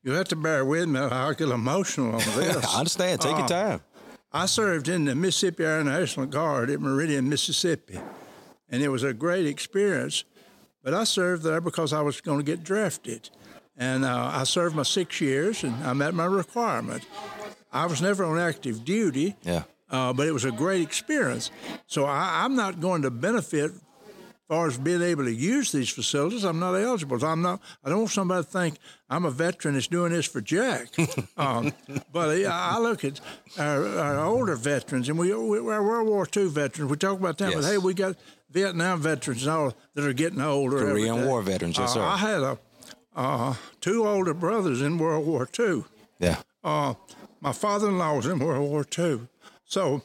you 0.02 0.12
have 0.12 0.28
to 0.28 0.36
bear 0.36 0.64
with 0.64 0.88
me. 0.88 1.00
I 1.00 1.32
get 1.34 1.48
emotional 1.48 2.12
on 2.14 2.18
this. 2.36 2.64
I 2.74 2.78
understand. 2.78 3.20
Take 3.20 3.36
your 3.36 3.44
Uh, 3.44 3.48
time. 3.48 3.80
I 4.32 4.46
served 4.46 4.88
in 4.88 5.04
the 5.04 5.14
Mississippi 5.14 5.64
Air 5.64 5.84
National 5.84 6.26
Guard 6.26 6.68
at 6.68 6.80
Meridian, 6.80 7.28
Mississippi, 7.28 8.00
and 8.68 8.82
it 8.82 8.88
was 8.88 9.02
a 9.04 9.14
great 9.14 9.46
experience. 9.46 10.24
But 10.82 10.92
I 10.92 11.04
served 11.04 11.44
there 11.44 11.60
because 11.60 11.92
I 11.92 12.00
was 12.02 12.20
going 12.20 12.38
to 12.38 12.44
get 12.44 12.62
drafted, 12.64 13.30
and 13.76 14.04
uh, 14.04 14.30
I 14.32 14.44
served 14.44 14.74
my 14.76 14.82
six 14.84 15.20
years, 15.20 15.64
and 15.64 15.74
I 15.84 15.92
met 15.92 16.14
my 16.14 16.26
requirement. 16.26 17.04
I 17.72 17.86
was 17.86 18.00
never 18.00 18.24
on 18.24 18.38
active 18.38 18.84
duty, 18.84 19.34
Yeah. 19.42 19.64
uh, 19.90 20.12
but 20.12 20.26
it 20.28 20.32
was 20.32 20.44
a 20.44 20.52
great 20.52 20.82
experience. 20.82 21.50
So 21.86 22.04
I, 22.04 22.42
I'm 22.44 22.54
not 22.54 22.80
going 22.80 23.02
to 23.02 23.10
benefit 23.10 23.72
as 23.72 24.48
far 24.48 24.66
as 24.68 24.78
being 24.78 25.02
able 25.02 25.24
to 25.24 25.32
use 25.34 25.72
these 25.72 25.88
facilities. 25.88 26.44
I'm 26.44 26.60
not 26.60 26.74
eligible. 26.74 27.24
I'm 27.24 27.42
not. 27.42 27.60
I 27.82 27.88
don't 27.88 27.98
want 28.00 28.10
somebody 28.10 28.44
to 28.44 28.48
think 28.50 28.76
I'm 29.10 29.24
a 29.24 29.30
veteran 29.30 29.74
that's 29.74 29.88
doing 29.88 30.12
this 30.12 30.26
for 30.26 30.40
Jack. 30.40 30.88
um, 31.36 31.72
but 32.12 32.28
I 32.28 32.44
I 32.44 32.78
look 32.78 33.04
at 33.04 33.20
our, 33.58 33.86
our 33.98 34.24
older 34.24 34.54
veterans, 34.54 35.08
and 35.08 35.18
we, 35.18 35.34
we 35.34 35.60
we're 35.60 35.82
World 35.82 36.08
War 36.08 36.28
II 36.36 36.48
veterans. 36.48 36.90
We 36.90 36.96
talk 36.96 37.18
about 37.18 37.38
them, 37.38 37.52
but 37.54 37.64
hey, 37.64 37.78
we 37.78 37.94
got 37.94 38.16
Vietnam 38.50 39.00
veterans 39.00 39.42
and 39.46 39.50
all 39.50 39.74
that 39.94 40.04
are 40.04 40.12
getting 40.12 40.40
older. 40.40 40.78
Korean. 40.78 41.26
War 41.26 41.42
veterans, 41.42 41.76
yes, 41.78 41.90
Uh, 41.90 41.94
sir. 41.94 42.02
I 42.02 42.16
had 42.18 42.40
a 42.42 42.58
uh, 43.14 43.54
two 43.80 44.06
older 44.06 44.34
brothers 44.34 44.80
in 44.80 44.98
World 44.98 45.26
War 45.26 45.48
II. 45.58 45.84
Yeah. 46.18 46.38
Uh, 46.62 46.94
my 47.40 47.52
father-in-law 47.52 48.16
was 48.16 48.26
in 48.26 48.38
World 48.38 48.70
War 48.70 48.86
II, 48.98 49.20
so 49.64 50.02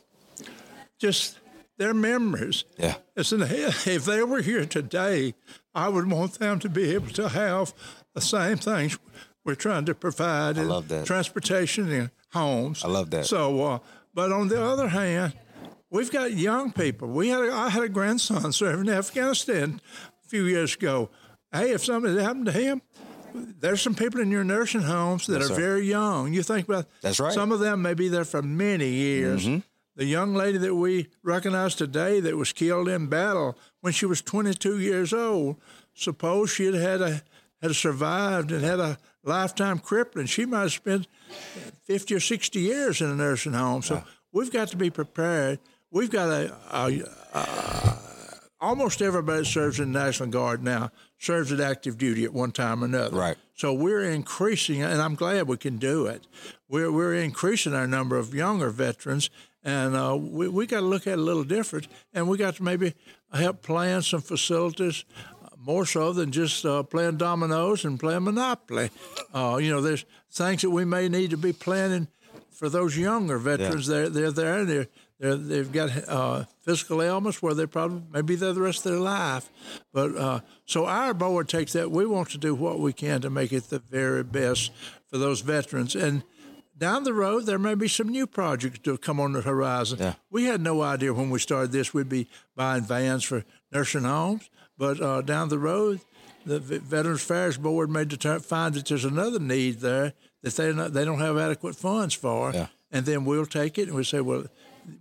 just 0.97 1.39
their 1.77 1.93
memories. 1.93 2.65
Yeah. 2.77 2.95
Listen, 3.15 3.41
if 3.45 4.05
they 4.05 4.23
were 4.23 4.41
here 4.41 4.65
today, 4.65 5.33
I 5.73 5.89
would 5.89 6.09
want 6.11 6.39
them 6.39 6.59
to 6.59 6.69
be 6.69 6.93
able 6.93 7.09
to 7.13 7.29
have 7.29 7.73
the 8.13 8.21
same 8.21 8.57
things 8.57 8.99
we're 9.45 9.55
trying 9.55 9.85
to 9.85 9.95
provide. 9.95 10.57
in 10.57 10.67
love 10.67 10.89
that. 10.89 11.05
Transportation 11.05 11.91
and 11.91 12.11
homes. 12.33 12.83
I 12.83 12.89
love 12.89 13.09
that. 13.11 13.25
So, 13.25 13.63
uh, 13.63 13.79
but 14.13 14.31
on 14.31 14.49
the 14.49 14.61
other 14.61 14.89
hand, 14.89 15.33
we've 15.89 16.11
got 16.11 16.33
young 16.33 16.71
people. 16.71 17.07
We 17.07 17.29
had 17.29 17.41
a, 17.41 17.53
I 17.53 17.69
had 17.69 17.83
a 17.83 17.89
grandson 17.89 18.51
serving 18.51 18.87
in 18.87 18.93
Afghanistan 18.93 19.81
a 20.23 20.27
few 20.27 20.43
years 20.45 20.75
ago. 20.75 21.09
Hey, 21.51 21.71
if 21.71 21.83
something 21.83 22.15
happened 22.17 22.45
to 22.47 22.51
him, 22.51 22.81
there's 23.33 23.81
some 23.81 23.95
people 23.95 24.19
in 24.21 24.31
your 24.31 24.43
nursing 24.43 24.81
homes 24.81 25.27
that 25.27 25.39
Yes, 25.41 25.45
are 25.51 25.53
sir. 25.53 25.59
very 25.61 25.87
young. 25.87 26.33
You 26.33 26.43
think 26.43 26.67
about 26.67 26.85
That's 27.01 27.19
right. 27.19 27.33
Some 27.33 27.51
of 27.51 27.59
them 27.59 27.81
may 27.81 27.93
be 27.93 28.07
there 28.07 28.25
for 28.25 28.41
many 28.41 28.89
years. 28.89 29.45
Mm-hmm. 29.45 29.59
The 29.95 30.05
young 30.05 30.33
lady 30.33 30.57
that 30.59 30.75
we 30.75 31.07
recognize 31.23 31.75
today 31.75 32.19
that 32.21 32.37
was 32.37 32.53
killed 32.53 32.87
in 32.87 33.07
battle 33.07 33.57
when 33.81 33.91
she 33.91 34.05
was 34.05 34.21
22 34.21 34.79
years 34.79 35.11
old. 35.13 35.57
Suppose 35.93 36.49
she 36.51 36.65
had 36.65 36.75
had 36.75 37.01
a 37.01 37.21
had 37.61 37.75
survived 37.75 38.51
and 38.51 38.63
had 38.63 38.79
a 38.79 38.97
lifetime 39.23 39.79
crippling, 39.79 40.25
she 40.25 40.45
might 40.45 40.61
have 40.61 40.71
spent 40.71 41.07
50 41.83 42.15
or 42.15 42.19
60 42.19 42.59
years 42.59 43.01
in 43.01 43.09
a 43.09 43.15
nursing 43.15 43.53
home. 43.53 43.81
So 43.81 44.03
we've 44.31 44.51
got 44.51 44.69
to 44.69 44.77
be 44.77 44.89
prepared. 44.89 45.59
We've 45.91 46.09
got 46.09 46.29
a, 46.29 46.55
a, 46.71 47.03
a 47.33 47.98
almost 48.61 49.01
everybody 49.01 49.39
that 49.39 49.45
serves 49.45 49.79
in 49.79 49.91
the 49.91 49.99
National 49.99 50.29
Guard 50.29 50.63
now 50.63 50.91
serves 51.17 51.51
at 51.51 51.59
active 51.59 51.97
duty 51.97 52.23
at 52.23 52.33
one 52.33 52.51
time 52.51 52.83
or 52.83 52.85
another. 52.85 53.17
Right. 53.17 53.37
So 53.55 53.73
we're 53.73 54.03
increasing, 54.03 54.81
and 54.81 55.01
I'm 55.01 55.15
glad 55.15 55.47
we 55.47 55.57
can 55.57 55.77
do 55.77 56.05
it. 56.05 56.27
We're, 56.69 56.91
we're 56.91 57.15
increasing 57.15 57.73
our 57.73 57.87
number 57.87 58.17
of 58.17 58.33
younger 58.33 58.69
veterans, 58.69 59.29
and 59.63 59.95
uh, 59.95 60.17
we, 60.19 60.47
we 60.47 60.65
got 60.65 60.79
to 60.81 60.85
look 60.85 61.07
at 61.07 61.13
it 61.13 61.19
a 61.19 61.21
little 61.21 61.43
different, 61.43 61.87
and 62.13 62.27
we 62.29 62.37
got 62.37 62.55
to 62.55 62.63
maybe 62.63 62.93
help 63.33 63.61
plan 63.61 64.01
some 64.01 64.21
facilities 64.21 65.03
uh, 65.43 65.49
more 65.57 65.85
so 65.85 66.13
than 66.13 66.31
just 66.31 66.65
uh, 66.65 66.83
playing 66.83 67.17
dominoes 67.17 67.83
and 67.85 67.99
playing 67.99 68.23
Monopoly. 68.23 68.89
Uh, 69.33 69.59
you 69.61 69.69
know, 69.69 69.81
there's 69.81 70.05
things 70.31 70.61
that 70.61 70.69
we 70.69 70.85
may 70.85 71.09
need 71.09 71.31
to 71.31 71.37
be 71.37 71.53
planning 71.53 72.07
for 72.59 72.67
those 72.67 72.97
younger 72.97 73.37
veterans. 73.37 73.87
They're, 73.87 74.09
they're 74.09 74.31
there, 74.31 74.59
and 74.59 74.69
they're, 74.69 74.87
they're, 75.17 75.35
they've 75.37 75.71
got 75.71 76.09
uh, 76.09 76.43
physical 76.61 77.01
ailments 77.01 77.41
where 77.41 77.53
they 77.53 77.65
probably 77.65 78.01
maybe 78.11 78.35
there 78.35 78.51
the 78.51 78.61
rest 78.61 78.85
of 78.85 78.91
their 78.91 78.99
life. 78.99 79.49
But 79.93 80.15
uh, 80.17 80.39
so 80.65 80.85
our 80.85 81.13
board 81.13 81.47
takes 81.47 81.71
that. 81.71 81.89
We 81.89 82.05
want 82.05 82.31
to 82.31 82.37
do 82.37 82.53
what 82.53 82.79
we 82.79 82.91
can 82.91 83.21
to 83.21 83.29
make 83.29 83.53
it 83.53 83.69
the 83.69 83.79
very 83.79 84.23
best 84.23 84.73
for 85.07 85.17
those 85.17 85.39
veterans. 85.39 85.95
And 85.95 86.23
down 86.77 87.05
the 87.05 87.13
road, 87.13 87.45
there 87.45 87.57
may 87.57 87.75
be 87.75 87.87
some 87.87 88.09
new 88.09 88.27
projects 88.27 88.79
to 88.79 88.97
come 88.97 89.21
on 89.21 89.31
the 89.31 89.41
horizon. 89.41 89.99
Yeah. 90.01 90.15
We 90.29 90.43
had 90.43 90.59
no 90.59 90.81
idea 90.81 91.13
when 91.13 91.29
we 91.29 91.39
started 91.39 91.71
this 91.71 91.93
we'd 91.93 92.09
be 92.09 92.27
buying 92.57 92.83
vans 92.83 93.23
for 93.23 93.45
nursing 93.71 94.03
homes, 94.03 94.49
but 94.77 94.99
uh, 94.99 95.21
down 95.21 95.47
the 95.47 95.59
road, 95.59 96.01
the 96.45 96.59
Veterans 96.59 97.21
Affairs 97.21 97.57
Board 97.57 97.89
may 97.89 98.03
deter- 98.03 98.39
find 98.39 98.73
that 98.75 98.87
there's 98.87 99.05
another 99.05 99.39
need 99.39 99.79
there 99.79 100.13
that 100.41 100.53
they 100.55 100.73
not, 100.73 100.93
they 100.93 101.05
don't 101.05 101.19
have 101.19 101.37
adequate 101.37 101.75
funds 101.75 102.13
for, 102.13 102.51
Yeah. 102.53 102.67
and 102.91 103.05
then 103.05 103.25
we'll 103.25 103.45
take 103.45 103.77
it 103.77 103.87
and 103.87 103.95
we 103.95 104.03
say, 104.03 104.21
well, 104.21 104.45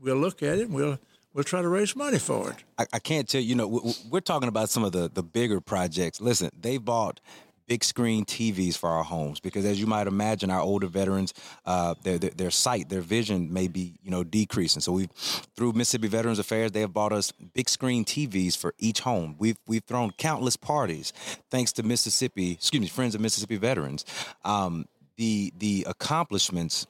we'll 0.00 0.16
look 0.16 0.42
at 0.42 0.58
it 0.58 0.66
and 0.66 0.74
we'll 0.74 0.98
we'll 1.34 1.44
try 1.44 1.62
to 1.62 1.68
raise 1.68 1.94
money 1.94 2.18
for 2.18 2.50
it. 2.50 2.56
I, 2.78 2.86
I 2.94 2.98
can't 2.98 3.28
tell 3.28 3.40
you, 3.40 3.48
you 3.50 3.54
know, 3.54 3.68
we- 3.68 3.94
we're 4.10 4.20
talking 4.20 4.48
about 4.48 4.70
some 4.70 4.82
of 4.82 4.92
the, 4.92 5.08
the 5.12 5.22
bigger 5.22 5.60
projects. 5.60 6.20
Listen, 6.20 6.50
they 6.58 6.78
bought 6.78 7.20
big 7.68 7.84
screen 7.84 8.24
TVs 8.24 8.76
for 8.78 8.88
our 8.88 9.04
homes 9.04 9.38
because, 9.40 9.64
as 9.66 9.78
you 9.78 9.86
might 9.86 10.06
imagine, 10.06 10.50
our 10.50 10.62
older 10.62 10.86
veterans, 10.86 11.34
uh, 11.66 11.94
their, 12.02 12.18
their 12.18 12.30
their 12.30 12.50
sight, 12.50 12.88
their 12.88 13.02
vision 13.02 13.52
may 13.52 13.68
be, 13.68 13.94
you 14.02 14.10
know, 14.10 14.24
decreasing. 14.24 14.80
So 14.80 14.90
we, 14.92 15.08
through 15.54 15.74
Mississippi 15.74 16.08
Veterans 16.08 16.38
Affairs, 16.38 16.72
they 16.72 16.80
have 16.80 16.94
bought 16.94 17.12
us 17.12 17.30
big 17.30 17.68
screen 17.68 18.04
TVs 18.06 18.56
for 18.56 18.74
each 18.78 19.00
home. 19.00 19.36
We've 19.38 19.58
we've 19.66 19.84
thrown 19.84 20.12
countless 20.12 20.56
parties 20.56 21.12
thanks 21.50 21.70
to 21.72 21.82
Mississippi, 21.82 22.52
excuse 22.52 22.80
me, 22.80 22.88
Friends 22.88 23.14
of 23.14 23.20
Mississippi 23.20 23.58
Veterans. 23.58 24.04
Um, 24.46 24.86
the 25.18 25.52
the 25.58 25.84
accomplishments 25.86 26.86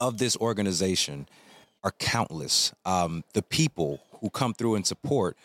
of 0.00 0.18
this 0.18 0.36
organization 0.38 1.28
are 1.84 1.92
countless. 1.98 2.72
Um, 2.84 3.22
the 3.34 3.42
people 3.42 4.00
who 4.20 4.30
come 4.30 4.54
through 4.54 4.74
and 4.74 4.86
support 4.86 5.36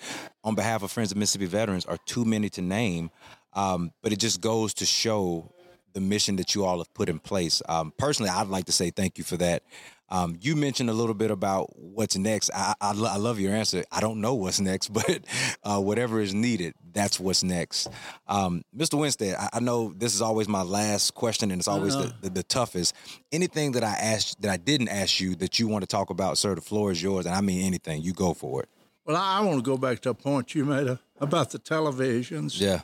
on 0.43 0.55
behalf 0.55 0.81
of 0.81 0.91
Friends 0.91 1.11
of 1.11 1.17
Mississippi 1.17 1.45
Veterans 1.45 1.85
are 1.85 1.97
too 2.05 2.23
many 2.25 2.49
to 2.51 2.61
name, 2.61 3.11
um, 3.53 3.91
but 4.01 4.13
it 4.13 4.19
just 4.19 4.39
goes 4.41 4.73
to 4.75 4.85
show 4.85 5.51
the 5.93 6.01
mission 6.01 6.35
that 6.37 6.55
you 6.55 6.65
all 6.65 6.77
have 6.79 6.93
put 6.93 7.09
in 7.09 7.19
place. 7.19 7.61
Um, 7.67 7.93
personally, 7.97 8.29
I'd 8.29 8.47
like 8.47 8.65
to 8.65 8.71
say 8.71 8.89
thank 8.91 9.17
you 9.17 9.23
for 9.23 9.37
that. 9.37 9.63
Um, 10.11 10.37
you 10.41 10.55
mentioned 10.55 10.89
a 10.89 10.93
little 10.93 11.13
bit 11.13 11.29
about 11.29 11.77
what's 11.77 12.17
next. 12.17 12.49
I, 12.55 12.73
I, 12.81 12.91
I 12.91 13.17
love 13.17 13.39
your 13.39 13.53
answer. 13.53 13.83
I 13.91 13.99
don't 13.99 14.21
know 14.21 14.33
what's 14.33 14.59
next, 14.59 14.89
but 14.89 15.25
uh, 15.63 15.79
whatever 15.79 16.19
is 16.19 16.33
needed, 16.33 16.73
that's 16.91 17.19
what's 17.19 17.43
next. 17.43 17.87
Um, 18.27 18.63
Mr. 18.75 18.97
Winstead, 18.99 19.35
I, 19.35 19.49
I 19.53 19.59
know 19.59 19.93
this 19.95 20.15
is 20.15 20.21
always 20.21 20.47
my 20.47 20.63
last 20.63 21.13
question, 21.13 21.51
and 21.51 21.59
it's 21.59 21.67
always 21.67 21.95
the, 21.95 22.13
the, 22.21 22.29
the 22.29 22.43
toughest. 22.43 22.95
Anything 23.31 23.73
that 23.73 23.83
I 23.83 23.93
asked 23.93 24.41
that 24.41 24.51
I 24.51 24.57
didn't 24.57 24.89
ask 24.89 25.19
you 25.19 25.35
that 25.35 25.59
you 25.59 25.67
want 25.67 25.83
to 25.83 25.87
talk 25.87 26.09
about, 26.09 26.37
sir, 26.37 26.55
the 26.55 26.61
floor 26.61 26.91
is 26.91 27.01
yours, 27.01 27.25
and 27.25 27.35
I 27.35 27.41
mean 27.41 27.65
anything. 27.65 28.01
You 28.01 28.13
go 28.13 28.33
for 28.33 28.63
it. 28.63 28.69
Well, 29.05 29.15
I, 29.15 29.37
I 29.37 29.41
want 29.41 29.57
to 29.57 29.63
go 29.63 29.77
back 29.77 29.99
to 30.01 30.09
a 30.09 30.13
point 30.15 30.55
you 30.55 30.65
made 30.65 30.87
uh, 30.87 30.97
about 31.19 31.51
the 31.51 31.59
televisions. 31.59 32.59
Yeah. 32.59 32.81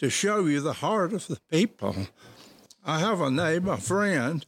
To 0.00 0.10
show 0.10 0.46
you 0.46 0.60
the 0.60 0.72
heart 0.72 1.12
of 1.12 1.26
the 1.28 1.38
people. 1.50 1.94
I 2.84 2.98
have 2.98 3.20
a 3.20 3.30
neighbor, 3.30 3.72
a 3.72 3.76
friend, 3.76 4.44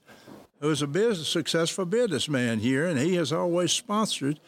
who 0.61 0.71
is 0.71 0.81
a 0.81 0.87
business, 0.87 1.29
successful 1.29 1.85
businessman 1.85 2.61
here, 2.61 2.87
and 2.87 2.99
he 2.99 3.17
has 3.17 3.33
always 3.33 3.71
sponsored 3.71 4.41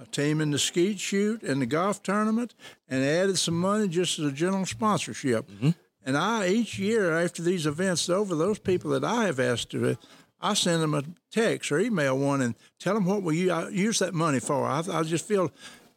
a 0.00 0.06
team 0.06 0.40
in 0.40 0.50
the 0.50 0.58
skeet 0.58 1.00
shoot 1.00 1.42
and 1.42 1.62
the 1.62 1.66
golf 1.66 2.02
tournament, 2.02 2.54
and 2.88 3.02
added 3.02 3.38
some 3.38 3.58
money 3.58 3.88
just 3.88 4.18
as 4.18 4.26
a 4.26 4.32
general 4.32 4.66
sponsorship. 4.66 5.50
Mm-hmm. 5.50 5.70
And 6.04 6.16
I 6.16 6.48
each 6.48 6.78
year 6.78 7.18
after 7.18 7.42
these 7.42 7.66
events 7.66 8.08
over, 8.08 8.34
those 8.34 8.58
people 8.58 8.90
that 8.90 9.04
I 9.04 9.24
have 9.24 9.40
asked 9.40 9.70
to, 9.70 9.96
I 10.40 10.54
send 10.54 10.82
them 10.82 10.94
a 10.94 11.04
text 11.30 11.72
or 11.72 11.78
email 11.78 12.18
one 12.18 12.40
and 12.42 12.54
tell 12.78 12.94
them 12.94 13.06
what 13.06 13.22
we 13.22 13.50
use 13.70 13.98
that 14.00 14.12
money 14.12 14.40
for. 14.40 14.66
I, 14.66 14.82
I 14.90 15.02
just 15.04 15.26
feel 15.26 15.52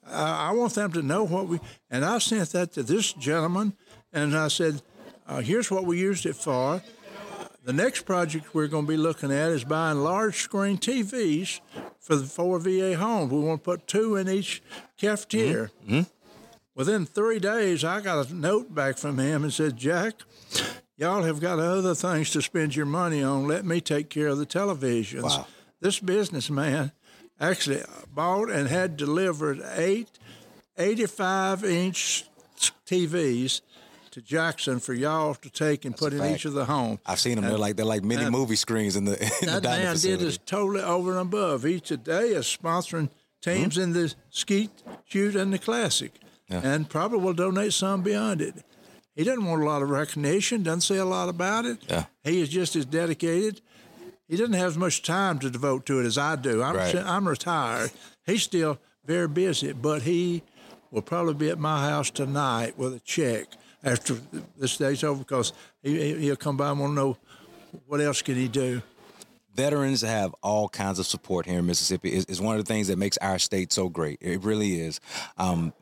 I 0.06 0.52
want 0.52 0.76
them 0.76 0.91
to 0.93 1.02
know 1.02 1.23
what 1.23 1.47
we. 1.47 1.60
And 1.89 2.04
I 2.04 2.17
sent 2.17 2.52
that 2.52 2.73
to 2.73 2.84
this 2.84 3.13
gentleman, 3.13 3.73
and 4.13 4.36
I 4.36 4.47
said, 4.47 4.82
uh, 5.28 5.41
"Here's 5.41 5.69
what 5.71 5.86
we 5.86 5.99
used 5.99 6.26
it 6.26 6.36
for." 6.36 6.82
The 7.63 7.73
next 7.73 8.02
project 8.02 8.54
we're 8.54 8.67
going 8.67 8.86
to 8.86 8.91
be 8.91 8.97
looking 8.97 9.32
at 9.32 9.49
is 9.52 9.63
buying 9.63 9.99
large 9.99 10.36
screen 10.36 10.78
TVs 10.78 11.62
for 11.97 12.17
the 12.17 12.26
four 12.26 12.60
VA 12.60 12.97
homes. 12.97 13.32
We 13.32 13.39
want 13.39 13.63
to 13.63 13.63
put 13.63 13.88
two 13.88 14.17
in 14.17 14.28
each 14.28 14.62
cafeteria. 14.97 15.71
Mm-hmm. 15.86 15.93
Mm-hmm. 15.93 16.10
Within 16.76 17.06
three 17.06 17.39
days, 17.39 17.86
I 17.86 18.02
got 18.02 18.30
a 18.30 18.34
note 18.34 18.76
back 18.76 18.97
from 18.97 19.17
him 19.17 19.43
and 19.43 19.54
said, 19.54 19.78
Jack, 19.78 20.15
y'all 20.97 21.23
have 21.23 21.39
got 21.39 21.60
other 21.60 21.95
things 21.95 22.32
to 22.32 22.41
spend 22.41 22.76
your 22.76 22.86
money 22.86 23.23
on. 23.23 23.47
Let 23.47 23.63
me 23.63 23.80
take 23.80 24.10
care 24.10 24.28
of 24.28 24.39
the 24.39 24.45
televisions. 24.45 25.23
Wow. 25.23 25.47
This 25.80 25.99
businessman 25.99 26.91
actually 27.39 27.82
bought 28.13 28.49
and 28.49 28.67
had 28.67 28.97
delivered 28.97 29.62
eight 29.76 30.10
85 30.78 31.63
inch 31.63 32.26
TVs 32.86 33.62
to 34.13 34.21
Jackson 34.21 34.80
for 34.80 34.93
y'all 34.93 35.34
to 35.34 35.49
take 35.49 35.86
and 35.86 35.93
That's 35.93 35.99
put 36.02 36.13
in 36.13 36.19
fact. 36.19 36.36
each 36.36 36.45
of 36.45 36.54
the 36.54 36.65
homes. 36.65 36.99
I've 37.06 37.19
seen 37.19 37.36
them. 37.36 37.43
And, 37.43 37.52
they're 37.52 37.60
like 37.60 37.76
they're 37.76 37.86
like 37.86 38.04
mini 38.04 38.30
movie 38.30 38.56
screens 38.56 38.95
in 38.95 39.06
the. 39.06 39.13
In 39.41 39.47
that 39.47 39.63
the 39.63 39.69
man 39.69 39.93
facility. 39.93 40.23
did 40.23 40.28
is 40.28 40.38
totally 40.45 40.82
over 40.82 41.12
and 41.12 41.19
above. 41.19 41.63
He 41.63 41.80
today 41.80 42.30
is 42.30 42.45
sponsoring 42.45 43.10
teams 43.41 43.76
mm-hmm. 43.76 43.84
in 43.84 43.93
the 43.93 44.15
skeet 44.30 44.69
shoot 45.06 45.36
and 45.36 45.52
the 45.52 45.60
classic 45.60 46.13
yeah. 46.47 46.62
and 46.63 46.89
probably 46.89 47.19
will 47.19 47.34
donate 47.34 47.73
some 47.73 48.02
beyond 48.02 48.41
it. 48.41 48.56
He 49.15 49.23
doesn't 49.23 49.45
want 49.45 49.62
a 49.62 49.65
lot 49.65 49.82
of 49.82 49.89
recognition, 49.89 50.63
doesn't 50.63 50.82
say 50.82 50.97
a 50.97 51.06
lot 51.06 51.30
about 51.30 51.65
it. 51.65 51.80
Yeah. 51.88 52.06
He 52.23 52.41
is 52.41 52.49
just 52.49 52.76
as 52.76 52.86
dedicated. 52.86 53.62
He 54.28 54.38
doesn't 54.38 54.54
have 54.54 54.69
as 54.69 54.78
much 54.78 55.02
time 55.04 55.39
to 55.39 55.49
devote 55.49 55.86
to 55.88 55.99
it 55.99 56.06
as 56.06 56.17
I 56.17 56.36
do. 56.36 56.63
I'm, 56.63 56.76
right. 56.76 56.95
I'm 56.95 57.28
retired. 57.28 57.91
He's 58.26 58.43
still 58.43 58.80
very 59.06 59.28
busy, 59.28 59.73
but 59.73 60.04
he 60.04 60.41
will 60.89 61.02
probably 61.02 61.34
be 61.34 61.49
at 61.49 61.60
my 61.60 61.88
house 61.88 62.10
tonight 62.10 62.78
with 62.78 62.93
a 62.93 62.99
check 62.99 63.47
after 63.84 64.15
this 64.58 64.78
day's 64.78 65.04
over 65.04 65.19
because 65.19 65.54
he, 65.82 66.15
he'll 66.15 66.36
come 66.36 66.58
by 66.58 66.69
and 66.69 66.80
want 66.80 66.91
to 66.91 66.96
know 66.96 67.17
what 67.88 68.02
else 68.02 68.22
can 68.22 68.36
he 68.36 68.48
do 68.48 68.82
veterans 69.56 70.02
have 70.02 70.34
all 70.41 70.67
kinds 70.67 71.00
of 71.00 71.06
support 71.06 71.46
here 71.46 71.60
in 71.60 71.65
Mississippi. 71.65 72.10
It's, 72.10 72.26
it's, 72.28 72.39
one 72.39 72.58
of 72.58 72.65
the 72.65 72.72
things 72.72 72.88
that 72.88 72.98
makes 72.98 73.17
our 73.19 73.39
state 73.39 73.72
so 73.72 73.89
great. 73.89 74.17
It 74.22 74.43
really 74.43 74.82
is. 74.82 75.00
Um, 75.38 75.74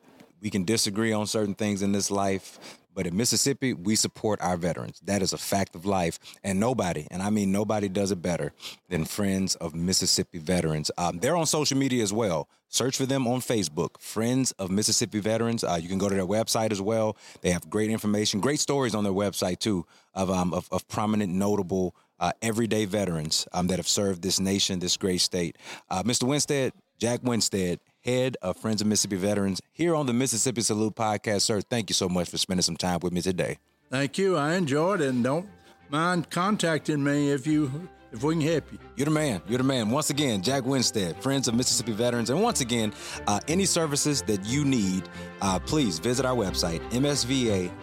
we 0.42 0.50
can 0.50 0.66
disagree 0.66 1.14
on 1.14 1.28
certain 1.28 1.56
things 1.56 1.82
in 1.82 1.92
this 1.92 2.12
life, 2.12 2.60
but 2.94 3.08
in 3.08 3.16
Mississippi, 3.16 3.74
we 3.74 3.96
support 3.96 4.42
our 4.42 4.58
veterans. 4.58 5.02
That 5.06 5.22
is 5.22 5.34
a 5.34 5.38
fact 5.38 5.76
of 5.76 5.86
life. 5.86 6.20
And 6.44 6.60
nobody, 6.60 7.08
and 7.12 7.22
I 7.22 7.30
mean 7.30 7.52
nobody, 7.52 7.90
does 7.90 8.12
it 8.12 8.22
better 8.22 8.54
than 8.90 9.06
Friends 9.06 9.56
of 9.56 9.74
Mississippi 9.76 10.40
Veterans. 10.40 10.92
Um, 10.98 11.20
they're 11.20 11.36
on 11.36 11.46
social 11.46 11.78
media 11.78 12.04
as 12.04 12.14
well. 12.14 12.48
Search 12.70 12.96
for 12.96 13.06
them 13.06 13.28
on 13.28 13.42
Facebook, 13.42 14.00
Friends 14.00 14.52
of 14.54 14.72
Mississippi 14.72 15.20
Veterans. 15.20 15.64
Uh, 15.64 15.78
you 15.82 15.90
can 15.90 15.98
go 15.98 16.08
to 16.08 16.16
their 16.16 16.26
website 16.26 16.72
as 16.72 16.82
well. 16.82 17.18
They 17.42 17.52
have 17.52 17.70
great 17.70 17.90
information, 17.90 18.40
great 18.40 18.62
stories 18.62 18.96
on 18.96 19.04
their 19.04 19.14
website 19.14 19.60
too 19.60 19.86
of 20.14 20.30
um, 20.30 20.54
of, 20.54 20.70
of 20.72 20.88
prominent, 20.88 21.34
notable, 21.34 21.96
uh, 22.22 22.32
everyday 22.42 22.86
veterans 22.86 23.48
um, 23.52 23.68
that 23.68 23.78
have 23.78 23.88
served 23.88 24.22
this 24.22 24.40
nation, 24.40 24.80
this 24.80 24.96
great 24.96 25.20
state. 25.20 25.58
Uh, 25.90 26.04
Mr. 26.04 26.24
Winstead, 26.24 26.72
Jack 26.98 27.22
Winstead, 27.24 27.80
head 28.04 28.38
of 28.42 28.58
Friends 28.58 28.82
of 28.82 28.88
Mississippi 28.88 29.16
Veterans, 29.16 29.62
here 29.74 29.96
on 29.96 30.06
the 30.06 30.14
Mississippi 30.14 30.62
Salute 30.62 30.96
podcast. 30.96 31.42
Sir, 31.42 31.62
thank 31.62 31.90
you 31.90 31.94
so 31.94 32.10
much 32.10 32.30
for 32.30 32.38
spending 32.38 32.62
some 32.62 32.78
time 32.78 33.00
with 33.02 33.14
me 33.14 33.22
today. 33.22 33.58
Thank 33.90 34.18
you. 34.18 34.38
I 34.38 34.56
enjoyed 34.56 35.02
it. 35.02 35.10
And 35.10 35.24
don't 35.24 35.48
mind 35.90 36.30
contacting 36.30 37.04
me 37.04 37.32
if 37.32 37.46
you 37.46 37.90
help 38.19 38.71
you. 38.71 38.78
You're 38.95 39.06
the 39.06 39.12
man. 39.12 39.41
You're 39.47 39.60
the 39.60 39.63
man. 39.63 39.89
Once 39.89 40.10
again, 40.10 40.41
Jack 40.41 40.65
Winstead, 40.65 41.21
Friends 41.21 41.47
of 41.47 41.56
Mississippi 41.56 41.93
Veterans. 41.93 42.30
And 42.30 42.41
once 42.41 42.60
again, 42.62 42.93
uh, 43.28 43.39
any 43.47 43.65
services 43.65 44.21
that 44.24 44.45
you 44.45 44.65
need, 44.65 45.08
uh, 45.41 45.60
please 45.60 46.00
visit 46.00 46.26
our 46.26 46.36
website, 46.36 46.82
msva.ms.gov. 46.91 47.74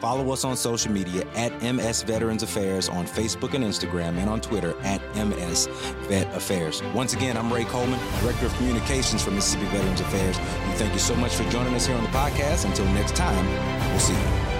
Follow 0.00 0.32
us 0.32 0.44
on 0.44 0.56
social 0.56 0.92
media 0.92 1.26
at 1.34 1.52
MS 1.62 2.02
Veterans 2.02 2.42
Affairs 2.42 2.88
on 2.88 3.06
Facebook 3.06 3.54
and 3.54 3.64
Instagram, 3.64 4.16
and 4.18 4.30
on 4.30 4.40
Twitter 4.40 4.78
at 4.82 5.02
MS 5.16 5.66
Vet 6.08 6.32
Affairs. 6.34 6.82
Once 6.94 7.14
again, 7.14 7.36
I'm 7.36 7.52
Ray 7.52 7.64
Coleman, 7.64 7.98
Director 8.20 8.46
of 8.46 8.54
Communications 8.56 9.22
for 9.22 9.32
Mississippi 9.32 9.66
Veterans 9.66 10.00
Affairs. 10.00 10.38
We 10.38 10.72
thank 10.74 10.92
you 10.92 11.00
so 11.00 11.14
much 11.16 11.34
for 11.34 11.42
joining 11.50 11.74
us 11.74 11.86
here 11.86 11.96
on 11.96 12.04
the 12.04 12.10
podcast. 12.10 12.64
Until 12.64 12.86
next 12.86 13.16
time, 13.16 13.44
we'll 13.90 13.98
see 13.98 14.14
you. 14.14 14.57